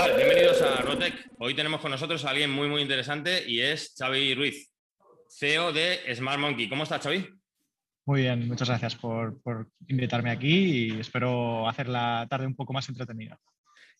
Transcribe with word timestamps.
tal? 0.00 0.16
Bienvenidos 0.16 0.62
a 0.62 0.80
Rotec. 0.80 1.14
Hoy 1.38 1.52
tenemos 1.52 1.80
con 1.80 1.90
nosotros 1.90 2.24
a 2.24 2.30
alguien 2.30 2.50
muy, 2.50 2.68
muy 2.68 2.80
interesante 2.80 3.44
y 3.46 3.60
es 3.60 3.94
Xavi 3.98 4.34
Ruiz, 4.34 4.72
CEO 5.28 5.74
de 5.74 6.00
Smart 6.14 6.38
Monkey. 6.38 6.70
¿Cómo 6.70 6.84
estás, 6.84 7.02
Xavi? 7.02 7.28
Muy 8.06 8.22
bien, 8.22 8.48
muchas 8.48 8.68
gracias 8.68 8.96
por, 8.96 9.42
por 9.42 9.68
invitarme 9.88 10.30
aquí 10.30 10.92
y 10.94 11.00
espero 11.00 11.68
hacer 11.68 11.88
la 11.88 12.26
tarde 12.30 12.46
un 12.46 12.56
poco 12.56 12.72
más 12.72 12.88
entretenida. 12.88 13.38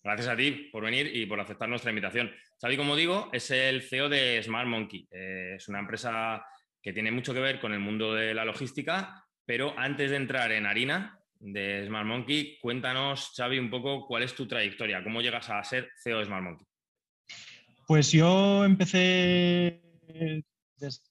Gracias 0.02 0.28
a 0.28 0.36
ti 0.36 0.70
por 0.72 0.84
venir 0.84 1.14
y 1.14 1.26
por 1.26 1.38
aceptar 1.38 1.68
nuestra 1.68 1.90
invitación. 1.90 2.30
Xavi, 2.62 2.78
como 2.78 2.96
digo, 2.96 3.28
es 3.32 3.50
el 3.50 3.82
CEO 3.82 4.08
de 4.08 4.42
Smart 4.42 4.68
Monkey. 4.68 5.06
Eh, 5.10 5.54
es 5.56 5.68
una 5.68 5.80
empresa 5.80 6.46
que 6.80 6.94
tiene 6.94 7.10
mucho 7.10 7.34
que 7.34 7.40
ver 7.40 7.60
con 7.60 7.74
el 7.74 7.80
mundo 7.80 8.14
de 8.14 8.32
la 8.32 8.46
logística, 8.46 9.22
pero 9.44 9.78
antes 9.78 10.10
de 10.10 10.16
entrar 10.16 10.50
en 10.52 10.64
harina 10.64 11.19
de 11.40 11.86
Smart 11.86 12.06
Monkey, 12.06 12.58
cuéntanos, 12.60 13.32
Xavi, 13.34 13.58
un 13.58 13.70
poco 13.70 14.06
cuál 14.06 14.22
es 14.22 14.34
tu 14.34 14.46
trayectoria, 14.46 15.02
cómo 15.02 15.20
llegas 15.20 15.48
a 15.50 15.64
ser 15.64 15.90
CEO 16.02 16.18
de 16.18 16.24
Smart 16.26 16.44
Monkey. 16.44 16.66
Pues 17.86 18.12
yo 18.12 18.64
empecé 18.64 19.82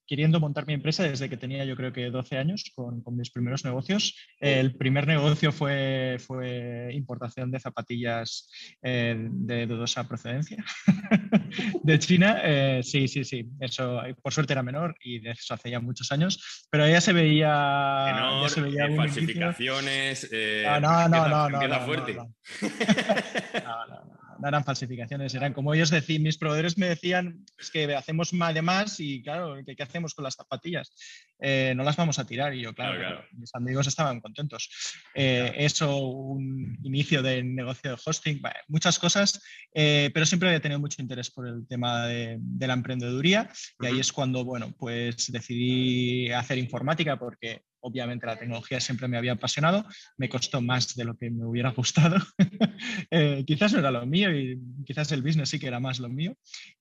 queriendo 0.08 0.40
montar 0.40 0.66
mi 0.66 0.74
empresa 0.74 1.04
desde 1.04 1.30
que 1.30 1.38
tenía 1.38 1.66
yo 1.66 1.76
creo 1.76 1.94
que 1.94 2.10
12 2.10 2.38
años 2.38 2.72
con, 2.76 3.04
mis 3.16 3.32
primeros 3.32 3.66
negocios. 3.66 4.16
El 4.40 4.76
primer 4.76 5.08
negocio 5.08 5.52
fue, 5.52 6.18
fue 6.20 6.90
importación 6.94 7.52
de 7.52 7.60
zapatillas 7.60 8.50
eh, 8.82 9.16
de 9.18 9.68
dudosa 9.68 10.08
procedencia 10.08 10.64
de 11.84 12.00
China. 12.00 12.40
Eh, 12.44 12.82
sí, 12.84 13.08
sí, 13.08 13.24
sí. 13.24 13.50
Eso 13.60 14.02
por 14.22 14.34
suerte 14.34 14.54
era 14.54 14.64
menor 14.64 14.96
y 15.04 15.20
de 15.20 15.32
eso 15.32 15.54
hace 15.54 15.72
ya 15.72 15.80
muchos 15.80 16.12
años. 16.12 16.68
Pero 16.70 16.88
ya 16.88 17.02
se 17.02 17.14
veía... 17.14 18.04
Menor, 18.14 18.44
ya 18.44 18.50
se 18.50 18.62
veía 18.62 18.86
eh, 18.86 18.96
falsificaciones... 18.96 20.30
no, 20.64 20.80
no, 20.80 21.08
no, 21.10 21.30
no, 21.30 21.50
no, 21.50 21.68
no, 21.68 21.80
fuerte. 21.86 22.14
no, 22.14 22.34
no 23.64 23.88
no 23.88 23.99
eran 24.48 24.64
falsificaciones, 24.64 25.34
eran 25.34 25.54
como 25.54 25.74
ellos 25.74 25.90
decían, 25.90 26.24
mis 26.24 26.38
proveedores 26.38 26.78
me 26.78 26.88
decían, 26.88 27.46
es 27.58 27.70
que 27.70 27.94
hacemos 27.96 28.34
más 28.34 28.54
de 28.54 28.62
más 28.62 29.00
y 29.00 29.22
claro, 29.22 29.56
¿qué, 29.66 29.76
hacemos 29.84 30.14
con 30.14 30.24
las 30.24 30.36
zapatillas? 30.36 30.94
Eh, 31.40 31.74
no 31.76 31.84
las 31.84 31.96
vamos 31.96 32.20
a 32.20 32.26
tirar 32.26 32.54
y 32.54 32.62
yo, 32.62 32.74
claro, 32.74 33.24
mis 33.34 33.54
amigos 33.56 33.88
estaban 33.88 34.20
contentos. 34.22 34.70
Eh, 35.14 35.54
eso, 35.58 35.98
un 35.98 36.78
inicio 36.84 37.22
de 37.22 37.44
negocio 37.44 37.92
de 37.92 38.02
hosting, 38.04 38.42
muchas 38.68 39.00
cosas, 39.00 39.42
eh, 39.74 40.10
pero 40.14 40.26
siempre 40.26 40.50
había 40.50 40.62
tenido 40.62 40.80
mucho 40.80 41.02
interés 41.02 41.32
por 41.32 41.48
el 41.48 41.68
tema 41.68 42.08
de, 42.08 42.40
la 42.60 42.74
emprendeduría. 42.74 43.50
Y 43.80 43.86
ahí 43.88 44.00
es 44.00 44.12
cuando, 44.12 44.44
bueno, 44.46 44.74
pues 44.78 45.32
decidí 45.32 46.32
hacer 46.32 46.58
informática 46.58 47.18
porque 47.18 47.64
obviamente 47.82 48.26
la 48.26 48.38
tecnología 48.38 48.80
siempre 48.80 49.08
me 49.08 49.18
había 49.18 49.34
apasionado, 49.34 49.86
me 50.18 50.30
costó 50.30 50.62
más 50.62 50.96
de 50.96 51.06
lo 51.06 51.18
que 51.18 51.30
me 51.30 51.46
hubiera 51.46 51.72
gustado. 51.72 52.18
Eh, 53.12 53.44
quizás 53.46 53.74
no 53.74 53.80
era 53.80 53.92
lo 53.92 54.06
mío 54.06 54.34
y 54.36 54.60
quizás 54.86 55.12
el 55.12 55.22
business 55.22 55.50
sí 55.50 55.60
que 55.60 55.68
era 55.68 55.80
más 55.80 56.00
lo 56.00 56.10
mío. 56.10 56.36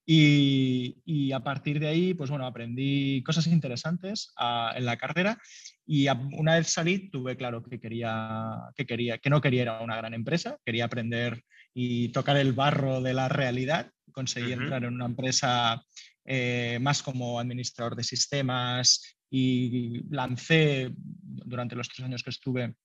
Y, 0.05 1.31
a 1.31 1.39
partir 1.43 1.79
de 1.79 1.87
ahí, 1.87 2.13
pues 2.13 2.29
bueno, 2.29 2.45
aprendí 2.45 3.21
cosas 3.23 3.47
interesantes 3.47 4.31
ah, 4.37 4.73
en 4.75 4.85
la 4.85 4.97
carrera 4.97 5.37
y 5.85 6.07
una 6.07 6.55
vez 6.55 6.67
salí 6.67 7.09
tuve 7.09 7.35
claro 7.35 7.63
que 7.63 7.79
quería, 7.79 8.51
que 8.75 8.85
quería, 8.85 9.17
que 9.17 9.29
no 9.29 9.41
quería 9.41 9.63
ir 9.63 9.69
a 9.69 9.81
una 9.81 9.97
gran 9.97 10.13
empresa, 10.13 10.57
quería 10.63 10.85
aprender 10.85 11.43
y 11.73 12.09
tocar 12.09 12.37
el 12.37 12.53
barro 12.53 13.01
de 13.01 13.13
la 13.13 13.27
realidad. 13.27 13.91
Conseguí 14.11 14.53
entrar 14.53 14.83
en 14.83 14.93
una 14.93 15.05
empresa 15.05 15.83
eh, 16.25 16.77
más 16.81 17.01
como 17.01 17.39
administrador 17.39 17.95
de 17.95 18.03
sistemas, 18.03 19.18
y 19.29 20.03
lancé 20.09 20.91
durante 20.95 21.75
los 21.75 21.87
tres 21.89 22.05
años 22.05 22.23
que 22.23 22.31
estuve 22.31 22.75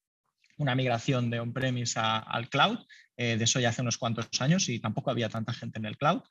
una 0.58 0.74
migración 0.74 1.30
de 1.30 1.40
on-premise 1.40 1.98
al 1.98 2.48
cloud. 2.48 2.78
Eh, 3.16 3.36
de 3.36 3.44
eso 3.44 3.60
ya 3.60 3.68
hace 3.68 3.82
unos 3.82 3.98
cuantos 3.98 4.28
años 4.40 4.68
y 4.68 4.80
tampoco 4.80 5.10
había 5.10 5.28
tanta 5.28 5.52
gente 5.52 5.78
en 5.78 5.86
el 5.86 5.96
cloud. 5.96 6.22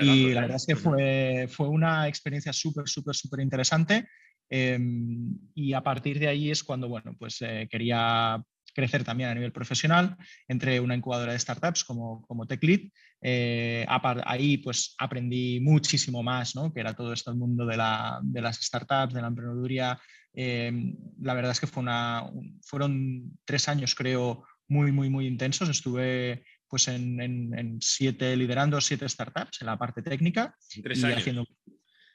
y 0.00 0.32
la 0.32 0.42
verdad 0.42 0.56
es 0.56 0.66
que 0.66 0.76
fue, 0.76 1.48
fue 1.48 1.68
una 1.68 2.08
experiencia 2.08 2.52
súper, 2.52 2.88
súper, 2.88 3.14
súper 3.14 3.40
interesante. 3.40 4.08
Em, 4.48 5.38
y 5.54 5.72
a 5.72 5.82
partir 5.82 6.18
de 6.18 6.28
ahí 6.28 6.50
es 6.50 6.62
cuando, 6.62 6.88
bueno, 6.88 7.16
pues 7.18 7.38
eh, 7.40 7.66
quería 7.70 8.42
crecer 8.72 9.04
también 9.04 9.30
a 9.30 9.34
nivel 9.34 9.52
profesional, 9.52 10.16
entre 10.48 10.80
una 10.80 10.94
incubadora 10.94 11.32
de 11.32 11.38
startups 11.38 11.84
como, 11.84 12.22
como 12.22 12.46
TechLead. 12.46 12.80
Eh, 13.20 13.86
ahí 14.24 14.58
pues 14.58 14.94
aprendí 14.98 15.60
muchísimo 15.60 16.22
más, 16.22 16.56
¿no? 16.56 16.72
que 16.72 16.80
era 16.80 16.94
todo 16.94 17.12
esto 17.12 17.30
el 17.30 17.36
mundo 17.36 17.66
de, 17.66 17.76
la, 17.76 18.20
de 18.22 18.40
las 18.40 18.56
startups, 18.56 19.14
de 19.14 19.20
la 19.20 19.28
emprendeduría. 19.28 20.00
Em, 20.34 20.96
la 21.20 21.34
verdad 21.34 21.52
es 21.52 21.60
que 21.60 21.66
fue 21.66 21.82
una, 21.82 22.24
fueron 22.62 23.38
tres 23.44 23.68
años, 23.68 23.94
creo, 23.94 24.44
muy, 24.68 24.90
muy, 24.90 25.10
muy 25.10 25.26
intensos. 25.26 25.68
Estuve 25.68 26.44
pues 26.68 26.88
en, 26.88 27.20
en, 27.20 27.78
siete, 27.82 28.34
liderando 28.34 28.80
siete 28.80 29.06
startups 29.06 29.60
en 29.60 29.66
la 29.66 29.78
parte 29.78 30.02
técnica. 30.02 30.56
Tres 30.82 31.04
años. 31.04 31.18
Haciendo, 31.18 31.44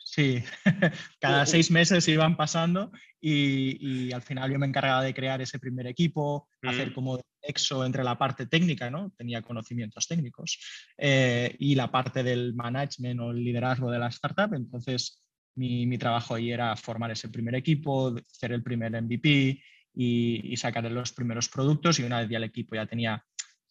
Sí, 0.10 0.42
cada 1.20 1.46
seis 1.46 1.70
meses 1.70 2.08
iban 2.08 2.38
pasando 2.38 2.94
y, 3.20 4.10
al 4.14 4.22
final 4.22 4.50
yo 4.50 4.58
me 4.58 4.66
encargaba 4.66 5.04
de 5.04 5.14
crear 5.14 5.42
ese 5.42 5.60
primer 5.60 5.86
equipo, 5.86 6.48
hacer 6.62 6.94
como 6.94 7.20
exo 7.42 7.86
entre 7.86 8.06
la 8.06 8.18
parte 8.18 8.46
técnica, 8.46 8.90
¿no? 8.90 9.12
Tenía 9.18 9.42
conocimientos 9.42 10.08
técnicos, 10.08 10.60
eh, 10.98 11.54
y 11.60 11.76
la 11.76 11.92
parte 11.92 12.24
del 12.24 12.54
management 12.54 13.20
o 13.20 13.32
el 13.32 13.44
liderazgo 13.44 13.92
de 13.92 14.00
la 14.00 14.08
startup. 14.08 14.54
Entonces, 14.54 15.22
mi, 15.56 15.86
mi, 15.86 15.98
trabajo 15.98 16.36
ahí 16.36 16.52
era 16.52 16.74
formar 16.78 17.12
ese 17.12 17.28
primer 17.28 17.56
equipo, 17.56 18.16
hacer 18.34 18.54
el 18.54 18.64
primer 18.64 18.94
MVP 19.02 19.62
y, 19.94 20.54
y 20.54 20.56
sacar 20.56 20.90
los 20.90 21.12
primeros 21.12 21.50
productos. 21.50 22.00
Y 22.00 22.04
una 22.04 22.22
vez 22.22 22.30
ya 22.30 22.38
el 22.38 22.46
equipo 22.46 22.76
ya 22.76 22.86
tenía 22.86 23.26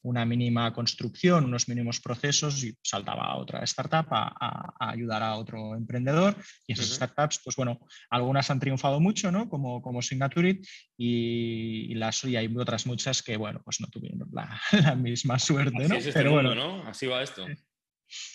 una 0.07 0.25
mínima 0.25 0.73
construcción, 0.73 1.45
unos 1.45 1.69
mínimos 1.69 2.01
procesos 2.01 2.63
y 2.63 2.77
saltaba 2.81 3.25
a 3.25 3.37
otra 3.37 3.65
startup 3.65 4.07
a, 4.11 4.73
ayudar 4.79 5.23
a 5.23 5.35
otro 5.35 5.75
emprendedor. 5.75 6.37
Y 6.67 6.75
esas 6.75 6.91
startups, 6.91 7.41
pues 7.45 7.57
bueno, 7.57 7.81
algunas 8.11 8.49
han 8.51 8.61
triunfado 8.61 9.01
mucho, 9.01 9.33
¿no? 9.33 9.49
Como, 9.49 9.83
como 9.83 10.03
Signaturit 10.03 10.65
y, 10.97 11.95
las, 11.95 12.25
y 12.25 12.37
hay 12.37 12.47
otras 12.57 12.87
muchas 12.87 13.23
que, 13.23 13.37
bueno, 13.37 13.61
pues 13.65 13.81
no 13.81 13.89
tuvieron 13.89 14.29
la, 14.33 14.61
misma 14.97 15.39
suerte, 15.39 15.89
¿no? 15.89 15.97
Este 15.97 16.13
Pero 16.13 16.33
bueno, 16.33 16.55
¿no? 16.55 16.87
Así 16.87 17.07
va 17.07 17.23
esto. 17.23 17.45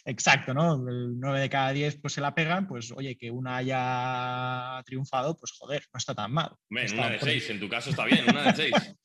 Exacto, 0.03 0.53
¿no? 0.53 0.75
El 0.89 1.17
9 1.17 1.39
de 1.39 1.49
cada 1.49 1.71
10 1.71 2.01
pues 2.01 2.13
se 2.13 2.21
la 2.21 2.35
pegan, 2.35 2.67
pues 2.67 2.91
oye, 2.91 3.17
que 3.17 3.31
una 3.31 3.55
haya 3.55 4.83
triunfado, 4.85 5.37
pues 5.37 5.53
joder, 5.57 5.85
no 5.93 5.97
está 5.97 6.13
tan 6.13 6.33
mal. 6.33 6.51
una 6.69 7.09
de 7.09 7.19
6, 7.19 7.49
en 7.51 7.59
tu 7.61 7.69
caso 7.69 7.91
está 7.91 8.03
bien, 8.05 8.25
una 8.29 8.51
de 8.51 8.71
6. 8.71 8.73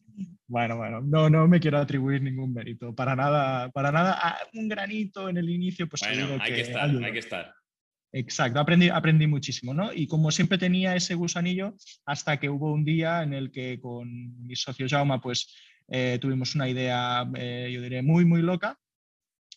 Bueno, 0.49 0.77
bueno, 0.77 1.01
no, 1.01 1.29
no 1.29 1.49
me 1.49 1.59
quiero 1.59 1.79
atribuir 1.79 2.23
ningún 2.23 2.53
mérito, 2.53 2.95
para 2.95 3.17
nada, 3.17 3.69
para 3.71 3.91
nada. 3.91 4.17
Ah, 4.21 4.39
un 4.55 4.69
granito 4.69 5.29
en 5.29 5.39
el 5.39 5.51
inicio, 5.51 5.89
pues 5.89 6.03
bueno, 6.03 6.39
hay 6.41 6.55
que, 6.55 6.61
estar, 6.61 6.89
hay 6.89 7.13
que 7.13 7.19
estar. 7.19 7.53
Exacto, 8.13 8.61
aprendí, 8.61 8.89
aprendí 8.89 9.27
muchísimo, 9.27 9.75
¿no? 9.75 9.93
Y 9.93 10.07
como 10.07 10.31
siempre 10.31 10.57
tenía 10.57 10.95
ese 10.95 11.15
gusanillo, 11.15 11.75
hasta 12.05 12.39
que 12.39 12.49
hubo 12.49 12.73
un 12.73 12.85
día 12.85 13.23
en 13.23 13.35
el 13.35 13.51
que 13.51 13.81
con 13.81 14.47
mi 14.47 14.55
socio 14.55 14.87
Jauma, 14.89 15.21
pues 15.21 15.53
eh, 15.89 16.19
tuvimos 16.21 16.55
una 16.55 16.69
idea, 16.69 17.29
eh, 17.35 17.71
yo 17.73 17.83
diré, 17.83 18.03
muy, 18.03 18.25
muy 18.25 18.41
loca, 18.41 18.79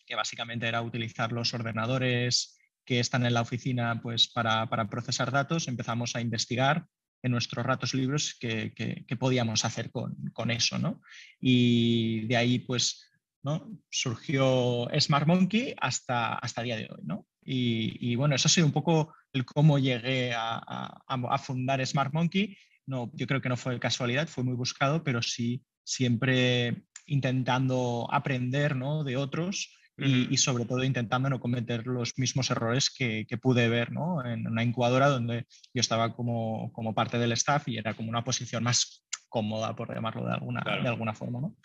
que 0.06 0.16
básicamente 0.16 0.66
era 0.66 0.82
utilizar 0.82 1.30
los 1.30 1.54
ordenadores 1.54 2.58
que 2.84 2.98
están 2.98 3.24
en 3.24 3.34
la 3.34 3.42
oficina 3.42 4.00
pues, 4.02 4.28
para, 4.28 4.66
para 4.66 4.88
procesar 4.88 5.30
datos. 5.30 5.68
Empezamos 5.68 6.16
a 6.16 6.20
investigar 6.20 6.84
en 7.22 7.32
nuestros 7.32 7.64
ratos 7.64 7.94
libres 7.94 8.36
qué, 8.38 9.04
podíamos 9.18 9.64
hacer 9.64 9.90
con, 9.90 10.50
eso, 10.50 10.78
¿no? 10.78 11.02
Y 11.40 12.26
de 12.26 12.36
ahí, 12.36 12.58
pues, 12.60 13.10
¿no? 13.42 13.70
surgió 13.90 14.88
Smart 14.98 15.26
Monkey 15.26 15.74
hasta, 15.78 16.34
hasta 16.34 16.62
día 16.62 16.76
de 16.76 16.88
hoy, 16.90 17.00
¿no? 17.04 17.26
Y, 17.42 18.14
bueno, 18.16 18.34
eso 18.34 18.46
ha 18.46 18.50
sido 18.50 18.66
un 18.66 18.72
poco 18.72 19.14
el 19.32 19.44
cómo 19.44 19.78
llegué 19.78 20.32
a, 20.34 21.38
fundar 21.42 21.84
Smart 21.86 22.12
Monkey. 22.12 22.56
No, 22.86 23.10
yo 23.14 23.26
creo 23.26 23.40
que 23.40 23.48
no 23.48 23.56
fue 23.56 23.80
casualidad, 23.80 24.28
fue 24.28 24.44
muy 24.44 24.54
buscado, 24.54 25.02
pero 25.02 25.22
sí 25.22 25.62
siempre 25.84 26.84
intentando 27.06 28.08
aprender 28.10 28.76
¿no? 28.76 29.04
de 29.04 29.16
otros 29.16 29.74
y, 30.00 30.36
sobre 30.36 30.64
todo 30.64 30.82
intentando 30.82 31.28
no 31.28 31.40
cometer 31.40 31.86
los 31.86 32.18
mismos 32.18 32.50
errores 32.50 32.90
que, 32.90 33.26
pude 33.40 33.68
ver 33.68 33.92
¿no? 33.92 34.24
en 34.24 34.46
una 34.46 34.62
incubadora 34.62 35.08
donde 35.08 35.46
yo 35.74 35.80
estaba 35.80 36.14
como, 36.14 36.72
como, 36.72 36.94
parte 36.94 37.18
del 37.18 37.32
staff 37.32 37.68
y 37.68 37.78
era 37.78 37.94
como 37.94 38.08
una 38.08 38.24
posición 38.24 38.64
más 38.64 39.04
cómoda, 39.30 39.74
por 39.74 39.94
llamarlo 39.94 40.26
de 40.26 40.34
alguna, 40.34 40.60
de 40.60 40.88
alguna 40.88 41.14
forma. 41.14 41.40
¿no? 41.40 41.56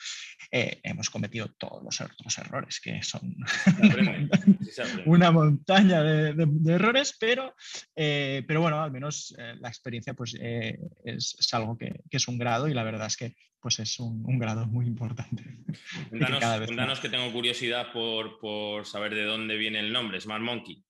Eh, 0.52 0.80
hemos 0.84 1.10
cometido 1.10 1.50
todos 1.58 1.84
los 1.84 2.00
otros 2.00 2.38
errores, 2.38 2.80
que 2.80 3.04
son 3.04 3.36
una 5.06 5.32
montaña 5.32 6.02
de, 6.02 6.74
errores, 6.74 7.18
pero, 7.20 7.54
eh, 7.96 8.44
pero 8.48 8.62
bueno, 8.62 8.82
al 8.82 8.92
menos 8.92 9.36
eh, 9.38 9.56
la 9.60 9.68
experiencia 9.68 10.14
pues, 10.14 10.36
es, 10.40 11.36
es, 11.38 11.54
algo 11.54 11.78
que, 11.78 12.04
que, 12.10 12.18
es 12.18 12.28
un 12.30 12.38
grado 12.38 12.70
y 12.70 12.74
la 12.74 12.84
verdad 12.84 13.08
es 13.08 13.18
que 13.18 13.36
pues 13.60 13.80
es 13.80 14.00
un, 14.00 14.24
un 14.28 14.38
grado 14.38 14.68
muy 14.68 14.86
importante. 14.86 15.44
Cuéntanos, 16.10 17.00
que, 17.00 17.10
tengo 17.10 17.32
curiosidad 17.34 17.92
por, 17.92 18.38
por, 18.40 18.86
saber 18.86 19.16
de 19.16 19.24
dónde 19.24 19.58
viene 19.58 19.80
el 19.80 19.92
nombre, 19.92 20.22
Smart 20.22 20.44
Monkey. 20.44 20.86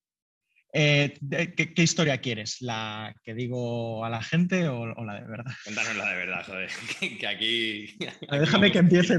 Eh, 0.77 1.17
¿qué, 1.55 1.81
historia 1.81 2.19
quieres? 2.19 2.61
¿La 2.61 3.15
que 3.23 3.33
digo 3.33 4.03
a 4.03 4.09
la 4.09 4.21
gente 4.21 4.67
o, 4.67 4.85
la 5.05 5.21
de 5.21 5.25
verdad? 5.25 5.53
Cuéntanos 5.63 5.95
la 5.95 6.09
de 6.09 6.15
verdad, 6.17 6.45
joder. 6.45 6.69
que 7.19 7.27
aquí. 7.27 7.97
déjame 8.29 8.73
que 8.73 8.79
empiece. 8.79 9.15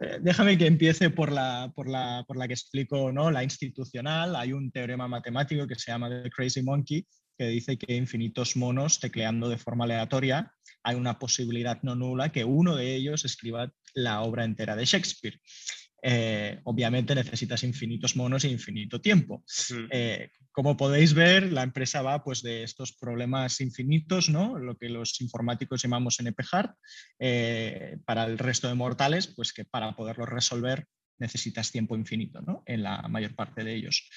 eh, 0.00 0.18
déjame 0.22 0.56
que 0.56 0.66
empiece 0.66 1.10
por 1.10 1.32
la, 1.32 1.70
por 1.76 1.86
la, 1.86 2.24
por 2.26 2.38
la 2.38 2.48
que 2.48 2.54
explico 2.54 3.12
¿no? 3.12 3.30
la 3.30 3.44
institucional. 3.44 4.34
Hay 4.34 4.54
un 4.54 4.70
teorema 4.70 5.06
matemático 5.06 5.66
que 5.66 5.74
se 5.74 5.90
llama 5.90 6.08
The 6.08 6.30
Crazy 6.30 6.62
Monkey, 6.62 7.06
que 7.36 7.48
dice 7.48 7.76
que 7.76 7.94
infinitos 7.94 8.56
monos 8.56 9.00
tecleando 9.00 9.50
de 9.50 9.58
forma 9.58 9.84
aleatoria 9.84 10.50
hay 10.82 10.96
una 10.96 11.18
posibilidad 11.18 11.78
no 11.82 11.94
nula 11.94 12.32
que 12.32 12.44
uno 12.44 12.74
de 12.74 12.94
ellos 12.94 13.26
escriba 13.26 13.70
la 13.92 14.22
obra 14.22 14.44
entera 14.44 14.76
de 14.76 14.86
Shakespeare. 14.86 15.38
Eh, 16.02 16.60
obviamente 16.64 17.14
necesitas 17.14 17.62
infinitos 17.62 18.16
monos 18.16 18.44
e 18.44 18.48
infinito 18.48 19.00
tiempo. 19.00 19.44
Mm. 19.70 19.86
Eh, 19.90 20.30
como 20.52 20.76
podéis 20.76 21.14
ver, 21.14 21.52
la 21.52 21.62
empresa 21.62 22.02
va 22.02 22.24
pues, 22.24 22.42
de 22.42 22.62
estos 22.64 22.92
problemas 22.92 23.60
infinitos, 23.60 24.28
¿no? 24.28 24.58
lo 24.58 24.76
que 24.76 24.88
los 24.88 25.20
informáticos 25.20 25.82
llamamos 25.82 26.18
NP-hard, 26.20 26.74
eh, 27.18 27.98
para 28.04 28.24
el 28.24 28.38
resto 28.38 28.68
de 28.68 28.74
mortales, 28.74 29.28
pues 29.28 29.52
que 29.52 29.64
para 29.64 29.94
poderlos 29.94 30.28
resolver 30.28 30.86
necesitas 31.18 31.70
tiempo 31.70 31.96
infinito 31.96 32.40
¿no? 32.40 32.62
en 32.66 32.82
la 32.82 33.02
mayor 33.08 33.34
parte 33.34 33.62
de 33.62 33.74
ellos. 33.74 34.08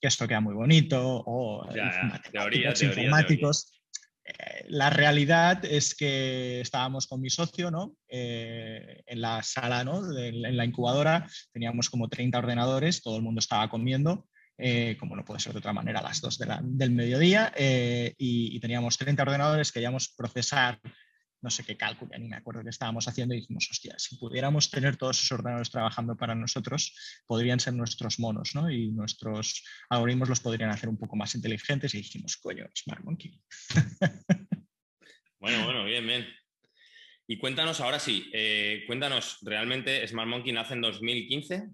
Que 0.00 0.08
esto 0.08 0.26
queda 0.26 0.40
muy 0.40 0.54
bonito, 0.54 1.22
o 1.24 1.66
informáticos. 2.82 3.72
La 4.68 4.90
realidad 4.90 5.64
es 5.64 5.94
que 5.94 6.60
estábamos 6.60 7.06
con 7.06 7.20
mi 7.20 7.30
socio 7.30 7.70
¿no? 7.70 7.96
Eh, 8.08 9.02
en 9.06 9.20
la 9.20 9.42
sala, 9.42 9.84
¿no? 9.84 10.16
en 10.16 10.56
la 10.56 10.64
incubadora, 10.64 11.28
teníamos 11.52 11.90
como 11.90 12.08
30 12.08 12.38
ordenadores, 12.38 13.02
todo 13.02 13.16
el 13.16 13.22
mundo 13.22 13.40
estaba 13.40 13.68
comiendo, 13.68 14.26
eh, 14.56 14.96
como 14.98 15.16
no 15.16 15.24
puede 15.24 15.40
ser 15.40 15.52
de 15.52 15.58
otra 15.58 15.72
manera, 15.72 16.00
a 16.00 16.04
las 16.04 16.20
2 16.20 16.38
del 16.62 16.90
mediodía, 16.92 17.52
y, 17.56 18.14
y, 18.56 18.60
teníamos 18.60 18.96
30 18.96 19.22
ordenadores, 19.22 19.72
queríamos 19.72 20.08
procesar 20.16 20.80
no 21.44 21.50
sé 21.50 21.62
qué 21.62 21.76
cálculo, 21.76 22.10
ni 22.18 22.26
me 22.26 22.36
acuerdo 22.36 22.62
que 22.62 22.70
estábamos 22.70 23.06
haciendo 23.06 23.34
y 23.34 23.40
dijimos, 23.40 23.68
hostia, 23.70 23.94
si 23.98 24.16
pudiéramos 24.16 24.70
tener 24.70 24.96
todos 24.96 25.18
esos 25.18 25.32
ordenadores 25.32 25.70
trabajando 25.70 26.16
para 26.16 26.34
nosotros, 26.34 26.96
podrían 27.26 27.60
ser 27.60 27.74
nuestros 27.74 28.18
monos, 28.18 28.54
¿no? 28.54 28.70
Y 28.70 28.90
nuestros 28.90 29.62
algoritmos 29.90 30.30
los 30.30 30.40
podrían 30.40 30.70
hacer 30.70 30.88
un 30.88 30.96
poco 30.96 31.16
más 31.16 31.34
inteligentes 31.34 31.94
y 31.94 31.98
dijimos, 31.98 32.38
coño, 32.38 32.66
Smart 32.74 33.04
Monkey. 33.04 33.40
Bueno, 35.38 35.62
bueno, 35.66 35.84
bien, 35.84 36.06
bien. 36.06 36.43
Y 37.26 37.38
cuéntanos 37.38 37.80
ahora 37.80 37.98
sí, 37.98 38.30
eh, 38.32 38.84
cuéntanos, 38.86 39.38
¿realmente 39.42 40.06
Smart 40.06 40.28
Monkey 40.28 40.52
nace 40.52 40.74
en 40.74 40.82
2015? 40.82 41.68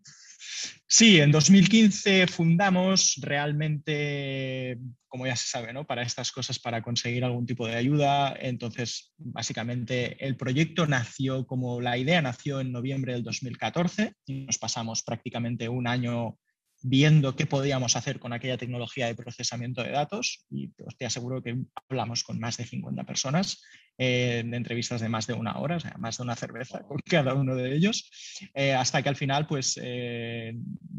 Sí, 0.86 1.20
en 1.20 1.30
2015 1.30 2.26
fundamos 2.26 3.18
realmente, 3.20 4.78
como 5.08 5.26
ya 5.26 5.36
se 5.36 5.48
sabe, 5.48 5.72
¿no? 5.72 5.86
para 5.86 6.02
estas 6.02 6.32
cosas, 6.32 6.58
para 6.58 6.82
conseguir 6.82 7.24
algún 7.24 7.46
tipo 7.46 7.66
de 7.66 7.76
ayuda. 7.76 8.36
Entonces, 8.40 9.12
básicamente, 9.16 10.24
el 10.24 10.36
proyecto 10.36 10.86
nació 10.86 11.46
como 11.46 11.80
la 11.80 11.98
idea 11.98 12.22
nació 12.22 12.60
en 12.60 12.72
noviembre 12.72 13.12
del 13.12 13.22
2014 13.22 14.14
y 14.26 14.46
nos 14.46 14.58
pasamos 14.58 15.02
prácticamente 15.02 15.68
un 15.68 15.86
año 15.86 16.38
viendo 16.82 17.36
qué 17.36 17.46
podíamos 17.46 17.96
hacer 17.96 18.18
con 18.18 18.32
aquella 18.32 18.56
tecnología 18.56 19.06
de 19.06 19.14
procesamiento 19.14 19.82
de 19.82 19.90
datos 19.90 20.46
y 20.50 20.68
pues, 20.68 20.96
te 20.96 21.06
aseguro 21.06 21.42
que 21.42 21.56
hablamos 21.88 22.24
con 22.24 22.40
más 22.40 22.56
de 22.56 22.64
50 22.64 23.04
personas 23.04 23.62
eh, 24.02 24.42
de 24.46 24.56
entrevistas 24.56 25.02
de 25.02 25.10
más 25.10 25.26
de 25.26 25.34
una 25.34 25.58
hora, 25.58 25.76
o 25.76 25.80
sea, 25.80 25.94
más 25.98 26.16
de 26.16 26.22
una 26.22 26.34
cerveza 26.34 26.80
con 26.84 26.96
cada 27.04 27.34
uno 27.34 27.54
de 27.54 27.74
ellos, 27.74 28.08
eh, 28.54 28.72
hasta 28.72 29.02
que 29.02 29.10
al 29.10 29.16
final 29.16 29.46
pues 29.46 29.78
eh, 29.82 30.54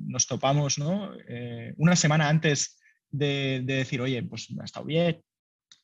nos 0.06 0.28
topamos, 0.28 0.78
¿no? 0.78 1.12
una 1.78 1.96
semana 1.96 2.30
antes 2.30 2.80
de, 3.10 3.64
de, 3.64 3.78
decir, 3.78 4.02
oye, 4.02 4.22
pues 4.22 4.50
ha 4.62 4.66
estado 4.66 4.86
bien, 4.86 5.20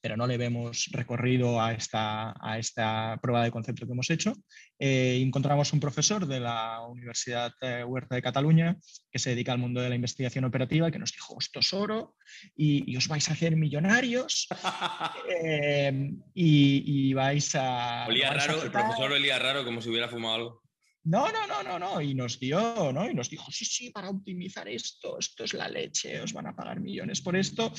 pero 0.07 0.15
no 0.15 0.25
le 0.25 0.38
vemos 0.38 0.88
recorrido 0.94 1.59
a 1.62 1.74
esta, 1.74 2.33
a 2.39 2.57
esta 2.57 3.19
prueba 3.21 3.44
de 3.44 3.51
concepto 3.51 3.86
que 3.86 3.92
hemos 3.92 4.09
hecho. 4.09 4.31
Eh, 4.80 5.19
encontramos 5.21 5.74
un 5.74 5.81
profesor 5.81 6.25
de 6.25 6.39
la 6.39 6.80
Universidad 6.88 7.51
eh, 7.59 7.83
Huerta 7.83 8.15
de 8.15 8.21
Cataluña 8.21 8.77
que 9.12 9.19
se 9.19 9.31
dedica 9.31 9.51
al 9.51 9.57
mundo 9.57 9.81
de 9.81 9.89
la 9.89 9.95
investigación 9.95 10.45
operativa 10.45 10.89
que 10.92 10.98
nos 10.98 11.12
dijo, 11.12 11.36
esto 11.38 11.59
es 11.59 11.74
oro 11.74 12.15
y, 12.56 12.95
os 12.95 13.09
vais 13.09 13.27
a 13.27 13.33
hacer 13.33 13.57
millonarios 13.57 14.48
eh, 15.44 16.09
y, 16.33 17.13
vais 17.13 17.54
a... 17.56 18.06
Olía 18.07 18.31
raro, 18.31 18.63
el 18.63 18.71
profesor 18.71 19.12
olía 19.12 19.39
raro 19.39 19.65
como 19.65 19.81
si 19.81 19.89
hubiera 19.89 20.07
fumado 20.07 20.36
algo. 20.36 20.62
No, 21.04 21.30
no, 21.33 21.48
no, 21.48 21.63
no, 21.63 21.80
no. 21.80 22.01
Y 22.01 22.15
nos 22.15 22.39
dio, 22.39 22.94
¿no? 22.94 23.09
Y 23.09 23.13
nos 23.13 23.30
dijo, 23.30 23.51
sí, 23.51 23.65
sí, 23.65 23.89
para 23.89 24.09
optimizar 24.09 24.69
esto, 24.69 25.19
esto 25.19 25.44
es 25.44 25.54
la 25.54 25.68
leche, 25.68 26.21
os 26.21 26.31
van 26.31 26.48
a 26.48 26.56
pagar 26.56 26.80
millones 26.80 27.19
por 27.19 27.36
esto. 27.36 27.74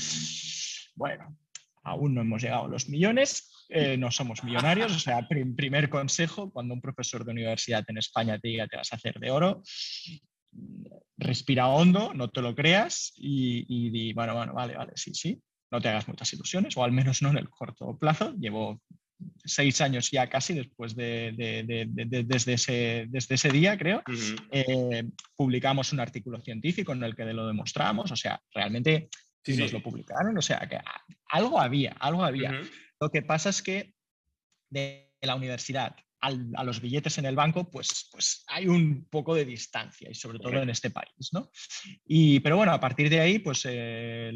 Bueno, 0.95 1.39
aún 1.89 2.15
no 2.15 2.21
hemos 2.21 2.43
llegado 2.43 2.65
a 2.65 2.69
los 2.69 2.89
millones, 2.89 3.67
eh, 3.69 3.97
no 3.97 4.11
somos 4.11 4.45
millonarios, 4.45 4.95
o 4.95 4.99
sea, 4.99 5.27
primer 5.29 5.89
consejo, 5.89 6.51
cuando 6.51 6.75
un 6.75 6.81
profesor 6.81 7.25
de 7.25 7.33
universidad 7.33 7.85
en 7.89 7.99
España 7.99 8.39
te 8.39 8.49
diga 8.49 8.67
te 8.67 8.77
vas 8.77 8.93
a 8.93 8.97
hacer 8.97 9.19
de 9.19 9.31
oro, 9.31 9.63
respira 11.17 11.69
hondo, 11.69 12.15
no 12.15 12.31
te 12.31 12.41
lo 12.41 12.55
creas 12.55 13.13
y, 13.17 13.91
di, 13.91 14.13
bueno, 14.13 14.35
bueno, 14.35 14.55
vale, 14.55 14.77
vale, 14.77 14.93
sí, 14.95 15.13
sí, 15.15 15.41
no 15.71 15.81
te 15.81 15.89
hagas 15.89 16.09
muchas 16.09 16.33
ilusiones, 16.33 16.77
o 16.77 16.85
al 16.85 16.93
menos 16.93 17.21
no 17.23 17.31
en 17.31 17.39
el 17.39 17.51
corto 17.51 17.99
plazo. 17.99 18.33
Llevo 18.39 18.81
seis 19.45 19.81
años 19.81 20.11
ya 20.11 20.29
casi 20.29 20.55
después 20.55 20.95
de, 20.95 21.35
desde, 21.37 22.55
ese, 22.55 23.07
desde 23.09 23.35
ese 23.35 23.51
día, 23.51 23.77
creo, 23.77 24.03
eh, 24.51 25.05
publicamos 25.37 25.93
un 25.93 26.01
artículo 26.01 26.41
científico 26.41 26.93
en 26.93 27.03
el 27.03 27.17
que 27.17 27.25
lo 27.25 27.47
demostramos, 27.47 28.11
o 28.13 28.17
sea, 28.17 28.41
realmente 28.55 29.09
Sí, 29.45 29.57
nos 29.57 29.73
lo 29.73 29.83
publicaron, 29.83 30.37
o 30.37 30.43
sea, 30.43 30.61
que 30.69 30.79
algo 31.31 31.61
había, 31.61 31.93
algo 32.01 32.25
había. 32.25 32.61
Lo 33.01 33.11
que 33.11 33.23
pasa 33.23 33.51
es 33.51 33.63
que 33.63 33.95
de 34.69 35.15
la 35.23 35.35
universidad 35.35 35.97
a 36.21 36.65
los 36.65 36.81
billetes 36.81 37.19
en 37.19 37.27
el 37.27 37.37
banco, 37.37 37.71
pues, 37.71 38.09
pues 38.11 38.45
hay 38.49 38.67
un 38.67 39.07
poco 39.09 39.35
de 39.35 39.45
distancia, 39.45 40.11
y 40.11 40.15
sobre 40.15 40.39
todo 40.39 40.61
en 40.61 40.71
este 40.71 40.91
país, 40.91 41.31
¿no? 41.33 41.51
Y, 42.05 42.41
pero 42.41 42.57
bueno, 42.57 42.73
a 42.73 42.81
partir 42.81 43.09
de 43.09 43.21
ahí, 43.21 43.39
pues 43.39 43.65
eh, 43.69 44.33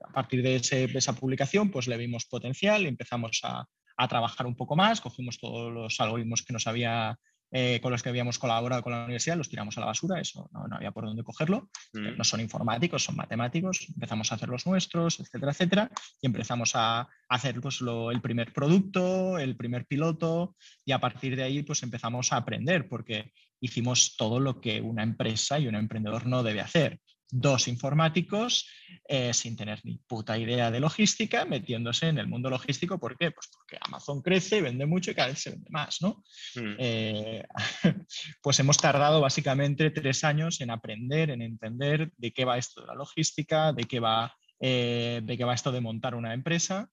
a 0.00 0.12
partir 0.12 0.42
de, 0.42 0.56
esa 0.56 1.12
publicación, 1.12 1.70
pues 1.70 1.86
le 1.86 1.98
vimos 1.98 2.24
potencial, 2.24 2.86
empezamos 2.86 3.40
a, 3.42 3.66
a 3.96 4.08
trabajar 4.08 4.46
un 4.46 4.56
poco 4.56 4.74
más, 4.74 5.00
cogimos 5.00 5.38
todos 5.38 5.72
los 5.72 6.00
algoritmos 6.00 6.42
que 6.42 6.54
nos 6.54 6.66
había 6.66 7.18
eh, 7.50 7.80
con 7.80 7.92
los 7.92 8.02
que 8.02 8.10
habíamos 8.10 8.38
colaborado 8.38 8.82
con 8.82 8.92
la 8.92 9.04
universidad, 9.04 9.36
los 9.36 9.48
tiramos 9.48 9.76
a 9.76 9.80
la 9.80 9.86
basura, 9.86 10.20
eso 10.20 10.50
no, 10.52 10.66
había 10.70 10.90
por 10.90 11.06
dónde 11.06 11.22
cogerlo. 11.22 11.70
Mm. 11.92 12.16
No 12.16 12.24
son 12.24 12.40
informáticos, 12.40 13.04
son 13.04 13.16
matemáticos, 13.16 13.86
empezamos 13.88 14.30
a 14.30 14.34
hacer 14.34 14.48
los 14.48 14.66
nuestros, 14.66 15.20
etcétera, 15.20 15.52
etcétera, 15.52 15.90
y 16.20 16.26
empezamos 16.26 16.72
a 16.74 17.08
hacer 17.28 17.60
pues, 17.60 17.80
el 17.80 18.20
primer 18.20 18.52
producto, 18.52 19.38
el 19.38 19.56
primer 19.56 19.86
piloto, 19.86 20.56
y 20.84 20.92
a 20.92 20.98
partir 20.98 21.36
de 21.36 21.44
ahí 21.44 21.62
pues 21.62 21.82
empezamos 21.82 22.32
a 22.32 22.36
aprender, 22.36 22.88
porque 22.88 23.32
hicimos 23.60 24.16
todo 24.16 24.40
lo 24.40 24.60
que 24.60 24.80
una 24.80 25.02
empresa 25.02 25.58
y 25.58 25.68
un 25.68 25.74
emprendedor 25.74 26.26
no 26.26 26.42
debe 26.42 26.60
hacer 26.60 27.00
dos 27.30 27.68
informáticos 27.68 28.66
eh, 29.06 29.32
sin 29.34 29.56
tener 29.56 29.80
ni 29.84 29.98
puta 29.98 30.38
idea 30.38 30.70
de 30.70 30.80
logística, 30.80 31.44
metiéndose 31.44 32.08
en 32.08 32.18
el 32.18 32.26
mundo 32.26 32.50
logístico. 32.50 32.98
¿Por 32.98 33.16
qué? 33.16 33.30
Pues 33.30 33.48
porque 33.52 33.78
Amazon 33.80 34.22
crece, 34.22 34.62
vende 34.62 34.86
mucho 34.86 35.10
y 35.10 35.14
cada 35.14 35.28
vez 35.28 35.40
se 35.40 35.50
vende 35.50 35.70
más, 35.70 36.00
¿no? 36.00 36.22
Mm. 36.54 36.74
Eh, 36.78 37.44
pues 38.42 38.58
hemos 38.60 38.76
tardado 38.78 39.20
básicamente 39.20 39.90
tres 39.90 40.24
años 40.24 40.60
en 40.60 40.70
aprender, 40.70 41.30
en 41.30 41.42
entender 41.42 42.10
de 42.16 42.32
qué 42.32 42.44
va 42.44 42.58
esto 42.58 42.80
de 42.80 42.88
la 42.88 42.94
logística, 42.94 43.72
de 43.72 43.84
qué 43.84 44.00
va, 44.00 44.34
eh, 44.60 45.20
de 45.22 45.36
qué 45.36 45.44
va 45.44 45.54
esto 45.54 45.72
de 45.72 45.80
montar 45.80 46.14
una 46.14 46.34
empresa, 46.34 46.88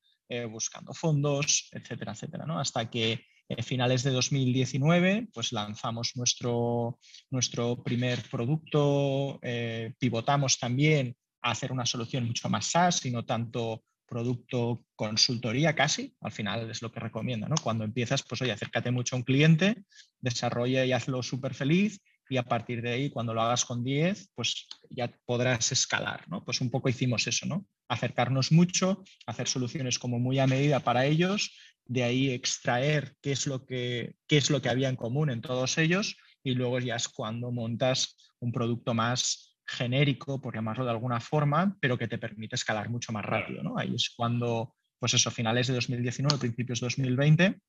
buscando 0.50 0.92
fondos, 0.92 1.70
etcétera, 1.72 2.14
etcétera, 2.14 2.48
¿no? 2.48 2.60
Hasta 2.60 2.90
que 2.90 3.28
finales 3.64 4.04
de 4.04 4.12
2019, 4.12 5.28
pues 5.34 5.52
lanzamos 5.52 6.14
nuestro, 6.16 7.00
nuestro 7.30 7.84
primer 7.84 8.22
producto, 8.30 9.40
eh, 9.42 9.94
pivotamos 10.00 10.58
también 10.58 11.16
a 11.42 11.52
hacer 11.52 11.72
una 11.72 11.86
solución 11.86 12.26
mucho 12.26 12.50
más 12.50 12.68
SaaS 12.68 13.06
y 13.06 13.12
no 13.12 13.24
tanto 13.24 13.84
producto 14.08 14.86
consultoría 14.96 15.76
casi, 15.76 16.16
al 16.22 16.32
final 16.32 16.70
es 16.70 16.82
lo 16.82 16.92
que 16.92 17.00
recomienda, 17.00 17.48
¿no? 17.48 17.56
Cuando 17.62 17.84
empiezas, 17.84 18.24
pues 18.24 18.42
oye, 18.42 18.52
acércate 18.52 18.92
mucho 18.92 19.16
a 19.16 19.20
un 19.20 19.24
cliente, 19.24 19.84
desarrolla 20.20 20.86
y 20.86 20.92
hazlo 20.92 21.24
súper 21.24 21.54
feliz 21.54 22.00
y 22.30 22.38
a 22.38 22.44
partir 22.44 22.82
de 22.82 22.92
ahí, 22.92 23.10
cuando 23.10 23.34
lo 23.34 23.42
hagas 23.42 23.66
con 23.66 23.84
10, 23.84 24.32
pues 24.34 24.68
ya 24.90 25.12
podrás 25.26 25.72
escalar, 25.72 26.28
¿no? 26.28 26.44
Pues 26.44 26.62
un 26.62 26.72
poco 26.72 26.90
hicimos 26.90 27.28
eso, 27.28 27.46
¿no? 27.46 27.68
Acercarnos 27.88 28.52
mucho, 28.52 29.04
hacer 29.28 29.48
soluciones 29.48 30.00
como 30.00 30.20
muy 30.20 30.40
a 30.40 30.48
medida 30.48 30.80
para 30.80 31.06
ellos 31.06 31.56
de 31.86 32.04
ahí 32.04 32.32
extraer 32.32 33.16
qué 33.22 33.32
es 33.32 33.48
lo 33.48 33.66
que, 33.66 34.16
qué 34.28 34.38
es 34.38 34.50
lo 34.50 34.62
que 34.62 34.70
había 34.70 34.90
en 34.90 34.96
común 34.96 35.30
en 35.30 35.42
todos 35.42 35.78
ellos 35.78 36.18
y 36.44 36.54
luego 36.54 36.80
ya 36.80 36.96
es 36.96 37.08
cuando 37.08 37.52
montas 37.52 38.34
un 38.40 38.52
producto 38.52 38.94
más 38.94 39.58
genérico, 39.68 40.40
por 40.40 40.54
llamarlo 40.54 40.86
de 40.86 40.92
alguna 40.92 41.20
forma, 41.20 41.76
pero 41.80 41.98
que 41.98 42.08
te 42.08 42.20
permite 42.20 42.56
escalar 42.56 42.90
mucho 42.90 43.12
más 43.12 43.26
rápido. 43.26 43.64
¿no? 43.64 43.78
Ahí 43.78 43.96
es 43.96 44.14
cuando, 44.16 44.76
pues 45.00 45.16
eso, 45.16 45.32
finales 45.32 45.68
de 45.68 45.74
2019, 45.74 46.38
principios 46.38 46.80
de 46.80 46.86
2020, 46.86 47.60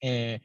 eh, 0.00 0.40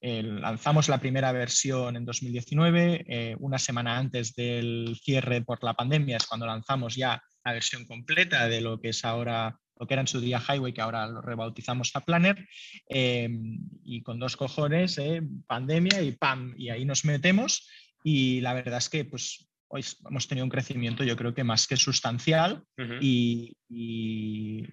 lanzamos 0.00 0.88
la 0.88 0.98
primera 0.98 1.32
versión 1.32 1.96
en 1.96 2.04
2019, 2.04 3.04
eh, 3.06 3.36
una 3.38 3.58
semana 3.58 3.98
antes 3.98 4.34
del 4.34 4.96
cierre 5.02 5.42
por 5.42 5.62
la 5.62 5.74
pandemia 5.74 6.16
es 6.16 6.26
cuando 6.26 6.46
lanzamos 6.46 6.94
ya 6.94 7.22
la 7.44 7.52
versión 7.52 7.84
completa 7.86 8.48
de 8.48 8.60
lo 8.60 8.80
que 8.80 8.90
es 8.90 9.04
ahora 9.04 9.58
lo 9.80 9.86
que 9.86 9.94
era 9.94 10.02
en 10.02 10.06
su 10.06 10.20
día 10.20 10.42
Highway, 10.46 10.74
que 10.74 10.82
ahora 10.82 11.06
lo 11.06 11.22
rebautizamos 11.22 11.90
a 11.94 12.04
Planner, 12.04 12.46
em, 12.86 13.58
y 13.82 14.02
con 14.02 14.18
dos 14.18 14.36
cojones, 14.36 14.98
eh, 14.98 15.22
pandemia 15.46 16.02
y 16.02 16.12
¡pam! 16.12 16.54
Y 16.58 16.68
ahí 16.68 16.84
nos 16.84 17.06
metemos 17.06 17.66
y 18.04 18.40
la 18.42 18.52
verdad 18.52 18.78
es 18.78 18.90
que 18.90 19.06
pues 19.06 19.48
hoy 19.68 19.84
hemos 20.08 20.28
tenido 20.28 20.44
un 20.44 20.50
crecimiento 20.50 21.04
yo 21.04 21.16
creo 21.16 21.32
que 21.32 21.44
más 21.44 21.66
que 21.66 21.76
sustancial 21.76 22.64
y, 23.00 23.56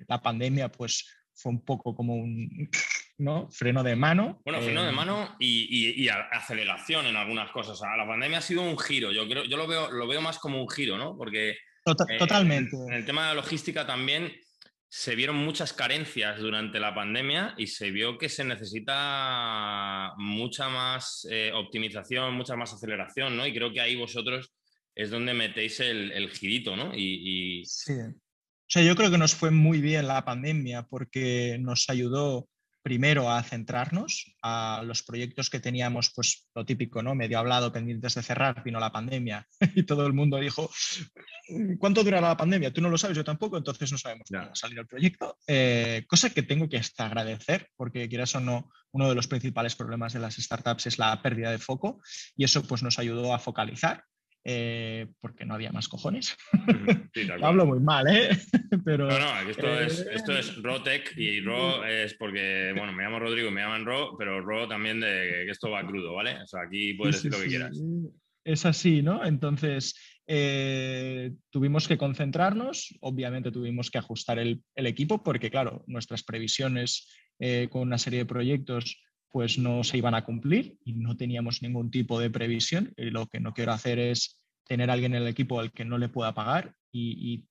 la 0.07 0.21
pandemia 0.21 0.71
pues 0.71 1.05
fue 1.33 1.51
un 1.51 1.63
poco 1.63 1.95
como 1.95 2.15
un 2.15 2.69
¿no? 3.19 3.49
freno 3.51 3.83
de 3.83 3.95
mano. 3.95 4.41
Bueno, 4.43 4.61
freno 4.61 4.83
de 4.83 4.89
eh, 4.89 4.93
mano 4.93 5.35
y, 5.39 6.07
aceleración 6.09 7.05
en 7.05 7.15
algunas 7.15 7.51
cosas. 7.51 7.79
la 7.79 8.07
pandemia 8.07 8.39
ha 8.39 8.41
sido 8.41 8.63
un 8.63 8.77
giro, 8.77 9.11
yo, 9.11 9.27
creo, 9.27 9.45
yo 9.45 9.55
lo, 9.55 9.67
veo, 9.67 9.91
lo 9.91 10.07
veo 10.07 10.21
más 10.21 10.39
como 10.39 10.61
un 10.61 10.69
giro, 10.69 10.97
¿no? 10.97 11.15
Porque 11.15 11.55
eh, 11.87 12.17
totalmente. 12.17 12.75
En, 12.75 12.93
el 12.93 13.05
tema 13.05 13.23
de 13.23 13.27
la 13.29 13.41
logística 13.41 13.85
también 13.85 14.33
se 14.89 15.15
vieron 15.15 15.36
muchas 15.36 15.74
carencias 15.74 16.39
durante 16.39 16.79
la 16.79 16.96
pandemia 16.96 17.53
y 17.58 17.67
se 17.67 17.91
vio 17.91 18.17
que 18.17 18.29
se 18.29 18.46
necesita 18.46 20.13
mucha 20.17 20.70
más 20.70 21.27
eh, 21.29 21.51
optimización, 21.53 22.34
mucha 22.34 22.56
más 22.56 22.74
aceleración, 22.74 23.36
¿no? 23.36 23.46
Y 23.46 23.53
creo 23.53 23.72
que 23.72 23.82
ahí 23.82 23.96
vosotros 23.96 24.53
es 24.96 25.10
donde 25.10 25.34
metéis 25.34 25.79
el, 25.82 26.29
girito, 26.29 26.75
¿no? 26.75 26.96
Y, 26.96 27.63
Sí. 27.65 27.94
O 27.94 28.70
sea, 28.70 28.84
yo 28.84 28.96
creo 28.96 29.10
que 29.10 29.17
nos 29.17 29.34
fue 29.34 29.50
muy 29.50 29.79
bien 29.79 30.08
la 30.08 30.25
pandemia 30.25 30.84
porque 30.84 31.58
nos 31.60 31.89
ayudó 31.89 32.50
primero 32.88 33.29
a 33.29 33.44
centrarnos 33.44 34.34
a 34.41 34.82
los 34.86 35.03
proyectos 35.03 35.50
que 35.50 35.60
teníamos, 35.60 36.13
pues 36.15 36.48
lo 36.56 36.65
típico, 36.65 37.03
¿no? 37.03 37.15
Medio 37.15 37.38
hablado, 37.38 37.74
pendientes 37.74 38.15
de 38.15 38.24
cerrar, 38.24 38.63
vino 38.63 38.79
la 38.79 38.94
pandemia 38.94 39.46
y 39.75 39.84
todo 39.84 40.08
el 40.08 40.13
mundo 40.13 40.38
dijo, 40.38 40.72
¿cuánto 41.79 42.01
durará 42.01 42.29
la 42.29 42.38
pandemia? 42.38 42.72
Tú 42.72 42.79
no 42.79 42.89
lo 42.89 42.98
sabes, 42.98 43.17
yo 43.17 43.25
tampoco, 43.25 43.58
entonces 43.58 43.91
no 43.91 43.98
sabemos 43.98 44.29
cómo 44.32 44.46
va 44.46 44.53
a 44.53 44.56
salir 44.56 44.79
el 44.79 44.88
proyecto. 44.88 45.38
Eh, 45.48 46.06
cosa 46.08 46.29
que 46.29 46.44
tengo 46.44 46.70
que 46.70 46.77
hasta 46.77 47.08
agradecer, 47.08 47.67
porque 47.75 48.08
quieras 48.08 48.34
o 48.36 48.39
no, 48.39 48.72
uno 48.91 49.10
de 49.10 49.15
los 49.15 49.27
principales 49.27 49.75
problemas 49.75 50.13
de 50.13 50.20
las 50.20 50.38
startups 50.38 50.88
es 50.88 50.98
la 50.98 51.22
pérdida 51.22 51.51
de 51.51 51.60
foco 51.60 52.00
y 52.38 52.46
eso 52.46 52.63
pues 52.63 52.84
nos 52.84 53.00
ayudó 53.00 53.34
a 53.34 53.39
focalizar 53.39 54.06
eh, 54.49 55.07
porque 55.19 55.43
no 55.43 55.55
había 55.55 55.73
más 55.73 55.89
cojones. 55.89 56.37
Hablo 57.43 57.65
muy 57.65 57.81
mal, 57.81 58.07
¿eh? 58.07 58.29
Pero, 58.85 59.09
no, 59.09 59.19
no, 59.19 59.49
esto, 59.49 59.81
es, 59.81 59.99
eh, 59.99 60.11
esto 60.13 60.37
es 60.37 60.53
y 61.17 61.41
Ro 61.41 61.83
es 61.83 62.13
porque, 62.13 62.73
bueno, 62.73 62.93
me 62.93 63.03
llamo 63.03 63.19
Rodrigo, 63.19 63.51
me 63.51 63.59
llaman 63.59 63.85
Ro, 63.85 64.15
pero 64.17 64.39
Ro 64.39 64.65
también 64.69 65.01
de 65.01 65.43
que 65.45 65.51
esto 65.51 65.69
va 65.69 65.85
crudo, 65.85 66.13
¿vale? 66.13 66.41
O 66.41 66.47
sea, 66.47 66.61
aquí 66.61 66.93
puedes 66.93 67.15
decir 67.15 67.33
lo 67.33 67.43
que 67.43 67.49
quieras. 67.49 67.77
Es 68.45 68.65
así, 68.65 69.01
¿no? 69.01 69.25
Entonces, 69.25 70.21
eh, 70.25 71.33
tuvimos 71.49 71.85
que 71.89 71.97
concentrarnos, 71.97 72.95
obviamente 73.01 73.51
tuvimos 73.51 73.91
que 73.91 73.97
ajustar 73.97 74.39
el, 74.39 74.61
el 74.75 74.87
equipo 74.87 75.23
porque, 75.23 75.51
claro, 75.51 75.83
nuestras 75.87 76.23
previsiones 76.23 77.09
con 77.69 77.81
una 77.81 77.97
serie 77.99 78.19
de 78.19 78.25
proyectos 78.25 78.99
pues 79.31 79.57
no 79.57 79.84
se 79.84 79.98
iban 79.98 80.15
a 80.15 80.24
cumplir 80.24 80.77
y 80.84 80.93
no 80.93 81.17
teníamos 81.17 81.62
ningún 81.62 81.91
tipo 81.91 82.19
de 82.19 82.29
previsión. 82.29 82.93
Y 82.98 83.10
lo 83.10 83.27
que 83.27 83.39
no 83.39 83.53
quiero 83.53 83.74
hacer 83.74 84.00
es 84.00 84.41
tener 84.65 84.89
a 84.89 84.93
alguien 84.93 85.15
en 85.15 85.24
el 85.24 85.27
equipo 85.27 85.60
al 85.60 85.72
que 85.72 85.86
no 85.86 85.98
le 85.98 86.10
pueda 86.10 86.34
pagar 86.34 86.75
y, 86.91 87.46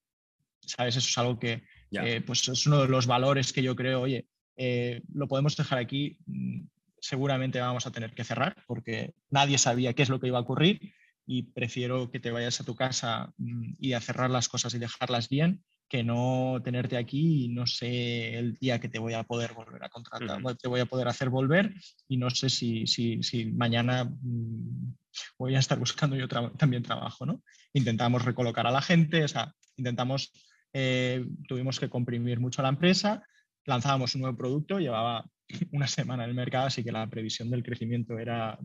¿sabes? 0.60 0.96
Eso 0.96 1.08
es 1.08 1.18
algo 1.18 1.38
que 1.38 1.62
eh, 1.92 2.20
pues 2.26 2.48
es 2.48 2.66
uno 2.66 2.82
de 2.82 2.88
los 2.88 3.06
valores 3.06 3.52
que 3.52 3.62
yo 3.62 3.76
creo, 3.76 4.02
oye, 4.02 4.26
eh, 4.56 5.02
lo 5.12 5.28
podemos 5.28 5.56
dejar 5.56 5.78
aquí, 5.78 6.18
mm, 6.26 6.62
seguramente 6.98 7.60
vamos 7.60 7.86
a 7.86 7.92
tener 7.92 8.14
que 8.14 8.24
cerrar 8.24 8.56
porque 8.66 9.14
nadie 9.30 9.58
sabía 9.58 9.92
qué 9.92 10.02
es 10.02 10.08
lo 10.08 10.18
que 10.18 10.26
iba 10.26 10.38
a 10.38 10.42
ocurrir 10.42 10.94
y 11.26 11.44
prefiero 11.44 12.10
que 12.10 12.20
te 12.20 12.30
vayas 12.30 12.60
a 12.60 12.64
tu 12.64 12.74
casa 12.74 13.32
mm, 13.38 13.74
y 13.78 13.92
a 13.92 14.00
cerrar 14.00 14.30
las 14.30 14.48
cosas 14.48 14.74
y 14.74 14.78
dejarlas 14.78 15.28
bien 15.28 15.62
que 15.88 16.02
no 16.02 16.60
tenerte 16.64 16.96
aquí 16.96 17.44
y 17.44 17.48
no 17.48 17.66
sé 17.66 18.36
el 18.38 18.54
día 18.54 18.80
que 18.80 18.88
te 18.88 18.98
voy 18.98 19.14
a 19.14 19.22
poder 19.22 19.52
volver 19.54 19.84
a 19.84 19.88
contratar, 19.88 20.40
te 20.56 20.68
voy 20.68 20.80
a 20.80 20.86
poder 20.86 21.08
hacer 21.08 21.30
volver 21.30 21.72
y 22.08 22.16
no 22.16 22.30
sé 22.30 22.50
si, 22.50 22.86
si, 22.86 23.22
si 23.22 23.46
mañana 23.46 24.04
mm, 24.04 24.94
voy 25.38 25.54
a 25.54 25.60
estar 25.60 25.78
buscando 25.78 26.16
yo 26.16 26.28
también 26.28 26.82
trabajo, 26.82 27.24
¿no? 27.24 27.42
Intentamos 27.72 28.24
recolocar 28.24 28.66
a 28.66 28.72
la 28.72 28.82
gente, 28.82 29.24
o 29.24 29.28
sea, 29.28 29.52
intentamos, 29.76 30.32
eh, 30.72 31.24
tuvimos 31.46 31.78
que 31.78 31.88
comprimir 31.88 32.40
mucho 32.40 32.62
la 32.62 32.68
empresa, 32.68 33.22
lanzábamos 33.66 34.14
un 34.14 34.22
nuevo 34.22 34.36
producto, 34.36 34.78
llevaba 34.78 35.24
una 35.72 35.86
semana 35.86 36.24
en 36.24 36.30
el 36.30 36.36
mercado, 36.36 36.66
así 36.66 36.82
que 36.82 36.92
la 36.92 37.08
previsión 37.08 37.50
del 37.50 37.62
crecimiento 37.62 38.18
era, 38.18 38.58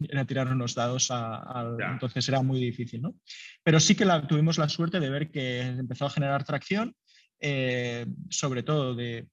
era 0.00 0.24
tirar 0.24 0.52
unos 0.52 0.74
dados, 0.74 1.08
a, 1.10 1.76
entonces 1.92 2.28
era 2.28 2.42
muy 2.42 2.60
difícil. 2.60 3.02
¿no? 3.02 3.14
Pero 3.62 3.80
sí 3.80 3.94
que 3.94 4.04
la, 4.04 4.26
tuvimos 4.26 4.58
la 4.58 4.68
suerte 4.68 5.00
de 5.00 5.10
ver 5.10 5.30
que 5.30 5.60
empezó 5.60 6.06
a 6.06 6.10
generar 6.10 6.44
tracción, 6.44 6.94
eh, 7.40 8.06
sobre 8.30 8.62
todo 8.62 8.94
de 8.94 9.28